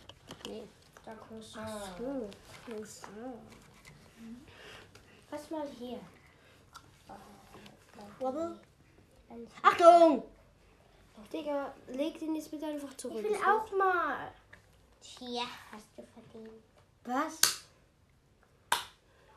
Nee. 0.46 0.64
Der 1.07 1.14
Croissant. 1.14 2.01
Oh, 2.01 2.29
Croissant. 2.66 3.38
Fass 5.31 5.51
mal 5.51 5.66
hier. 5.79 6.01
Wobble. 8.19 8.59
Achtung! 9.62 10.25
Digga, 11.33 11.73
leg 11.88 12.19
den 12.19 12.35
jetzt 12.35 12.51
bitte 12.51 12.67
einfach 12.67 12.95
zurück. 12.97 13.19
Ich 13.19 13.25
will 13.31 13.37
auch 13.37 13.71
mal. 13.73 14.33
Tja, 15.01 15.45
hast 15.71 15.87
du 15.97 16.03
verdient. 16.03 16.62
Was? 17.05 17.38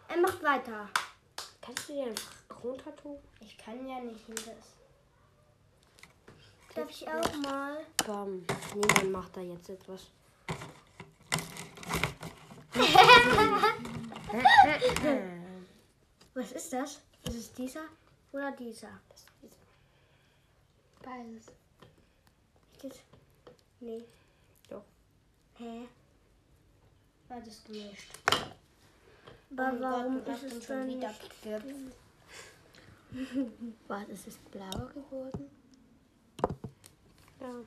Er 0.07 0.17
macht 0.17 0.41
weiter. 0.43 0.89
Kannst 1.61 1.89
du 1.89 1.93
den 1.93 2.09
einfach 2.09 2.63
runter 2.63 2.95
tun? 2.95 3.19
Ich 3.39 3.55
kann 3.57 3.87
ja 3.87 3.99
nicht 3.99 4.27
in 4.27 4.35
das. 4.35 4.45
Darf 6.75 6.89
ich 6.89 7.07
auch 7.07 7.35
mal? 7.37 7.85
Bam. 8.05 8.45
Niemand 8.73 9.11
macht 9.11 9.37
da 9.37 9.41
jetzt 9.41 9.69
etwas. 9.69 10.07
Was 16.33 16.51
ist 16.51 16.73
das? 16.73 17.01
Ist 17.23 17.35
es 17.35 17.53
dieser 17.53 17.85
oder 18.35 18.51
dieser? 18.51 18.99
Beides. 21.01 21.45
Geht? 22.79 23.01
Nee. 23.79 24.03
Doch. 24.69 24.83
Hä? 25.57 25.87
War 27.29 27.39
das 27.39 27.63
gemischt? 27.63 28.11
Aber 29.51 29.73
Oh 29.73 29.81
warum 29.81 30.25
Gott, 30.25 30.43
ist 30.43 30.53
es 30.53 30.65
schon 30.65 30.75
dann 30.75 30.87
wieder. 30.87 31.13
Was, 33.87 34.09
es 34.09 34.27
ist 34.27 34.51
blauer 34.51 34.91
geworden? 34.93 35.49
Ja. 37.39 37.63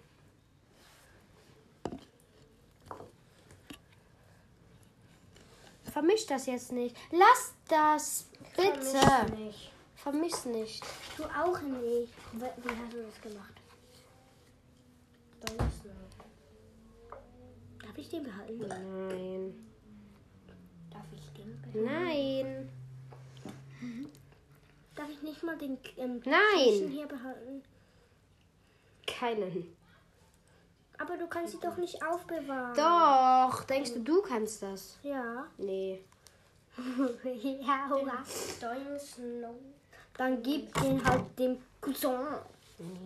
Vermisch 5.91 6.27
das 6.27 6.47
jetzt 6.47 6.73
nicht. 6.73 6.95
Lass 7.11 7.55
das. 7.69 8.27
Bitte. 8.55 8.83
Vermisch 8.83 9.39
nicht. 9.39 9.78
Vermisch 10.03 10.45
nicht. 10.45 10.85
Du 11.17 11.25
auch 11.25 11.61
nicht. 11.61 12.13
Wie 12.33 12.45
hast 12.45 12.93
du 12.93 13.03
das 13.03 13.21
gemacht? 13.21 13.55
Dann 15.41 15.67
ist. 15.67 15.85
Darf 17.83 17.99
ich 17.99 18.09
den 18.09 18.23
behalten? 18.23 18.69
Nein. 18.69 19.69
Darf 20.91 21.05
ich 21.13 21.33
den 21.33 21.61
behalten? 21.61 21.85
Nein. 21.85 22.69
Darf 24.95 25.11
ich 25.11 25.23
nicht 25.23 25.43
mal 25.43 25.59
den 25.59 25.79
ähm, 25.97 26.23
Nein. 26.25 26.89
Hier 26.91 27.07
behalten? 27.09 27.63
Keinen. 29.05 29.77
Aber 30.97 31.17
du 31.17 31.27
kannst 31.27 31.55
sie 31.55 31.61
doch 31.61 31.77
nicht 31.77 32.05
aufbewahren. 32.05 32.77
Doch. 32.77 33.65
Denkst 33.65 33.95
du, 33.95 34.01
du 34.01 34.23
kannst 34.23 34.63
das? 34.63 34.99
Ja. 35.03 35.49
Nee. 35.57 36.05
ja. 37.25 37.89
Doing 38.61 38.99
Snow. 38.99 39.57
Dann 40.19 40.43
gib 40.43 40.75
den 40.75 41.03
halt 41.05 41.39
dem 41.39 41.63
Cousin. 41.81 42.11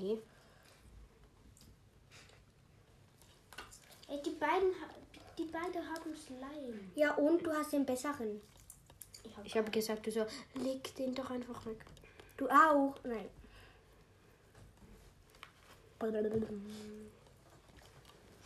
Nee. 0.00 0.18
Ey, 4.08 4.22
die 4.22 4.30
beiden, 4.30 4.72
die 5.36 5.44
beiden 5.44 5.82
haben 5.88 6.16
Slime. 6.16 6.80
Ja, 6.94 7.14
und 7.16 7.46
du 7.46 7.52
hast 7.52 7.72
den 7.74 7.84
besseren. 7.84 8.40
Ich 9.44 9.54
hab 9.54 9.64
habe 9.64 9.70
gesagt, 9.70 10.06
du 10.06 10.10
so, 10.10 10.26
leg 10.54 10.94
den 10.96 11.14
doch 11.14 11.30
einfach 11.30 11.64
weg. 11.66 11.84
Du 12.38 12.48
auch. 12.48 12.94
Nein. 13.04 13.28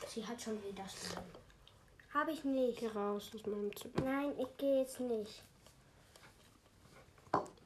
Sie 0.09 0.27
hat 0.27 0.43
schon 0.43 0.63
wieder 0.65 0.89
Slime. 0.89 1.23
Habe 2.13 2.33
ich 2.33 2.43
nicht. 2.43 2.81
Geh 2.81 2.89
raus 2.89 3.31
aus 3.33 3.47
meinem 3.47 3.75
Zimmer. 3.77 4.01
Nein, 4.05 4.33
ich 4.39 4.57
gehe 4.57 4.81
jetzt 4.81 4.99
nicht. 4.99 5.45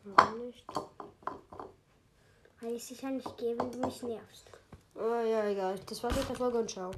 Warum 0.04 0.46
nicht? 0.46 0.66
Weil 2.60 2.74
ich 2.74 2.84
sicher 2.84 3.10
nicht 3.10 3.36
gehe, 3.36 3.58
wenn 3.58 3.70
du 3.70 3.78
mich 3.78 4.02
nervst. 4.02 4.50
Oh 4.94 5.22
ja, 5.24 5.48
egal. 5.48 5.78
Das 5.86 6.02
war's 6.02 6.16
mit 6.16 6.28
der 6.28 6.36
Folge 6.36 6.58
und 6.58 6.70
ciao. 6.70 6.90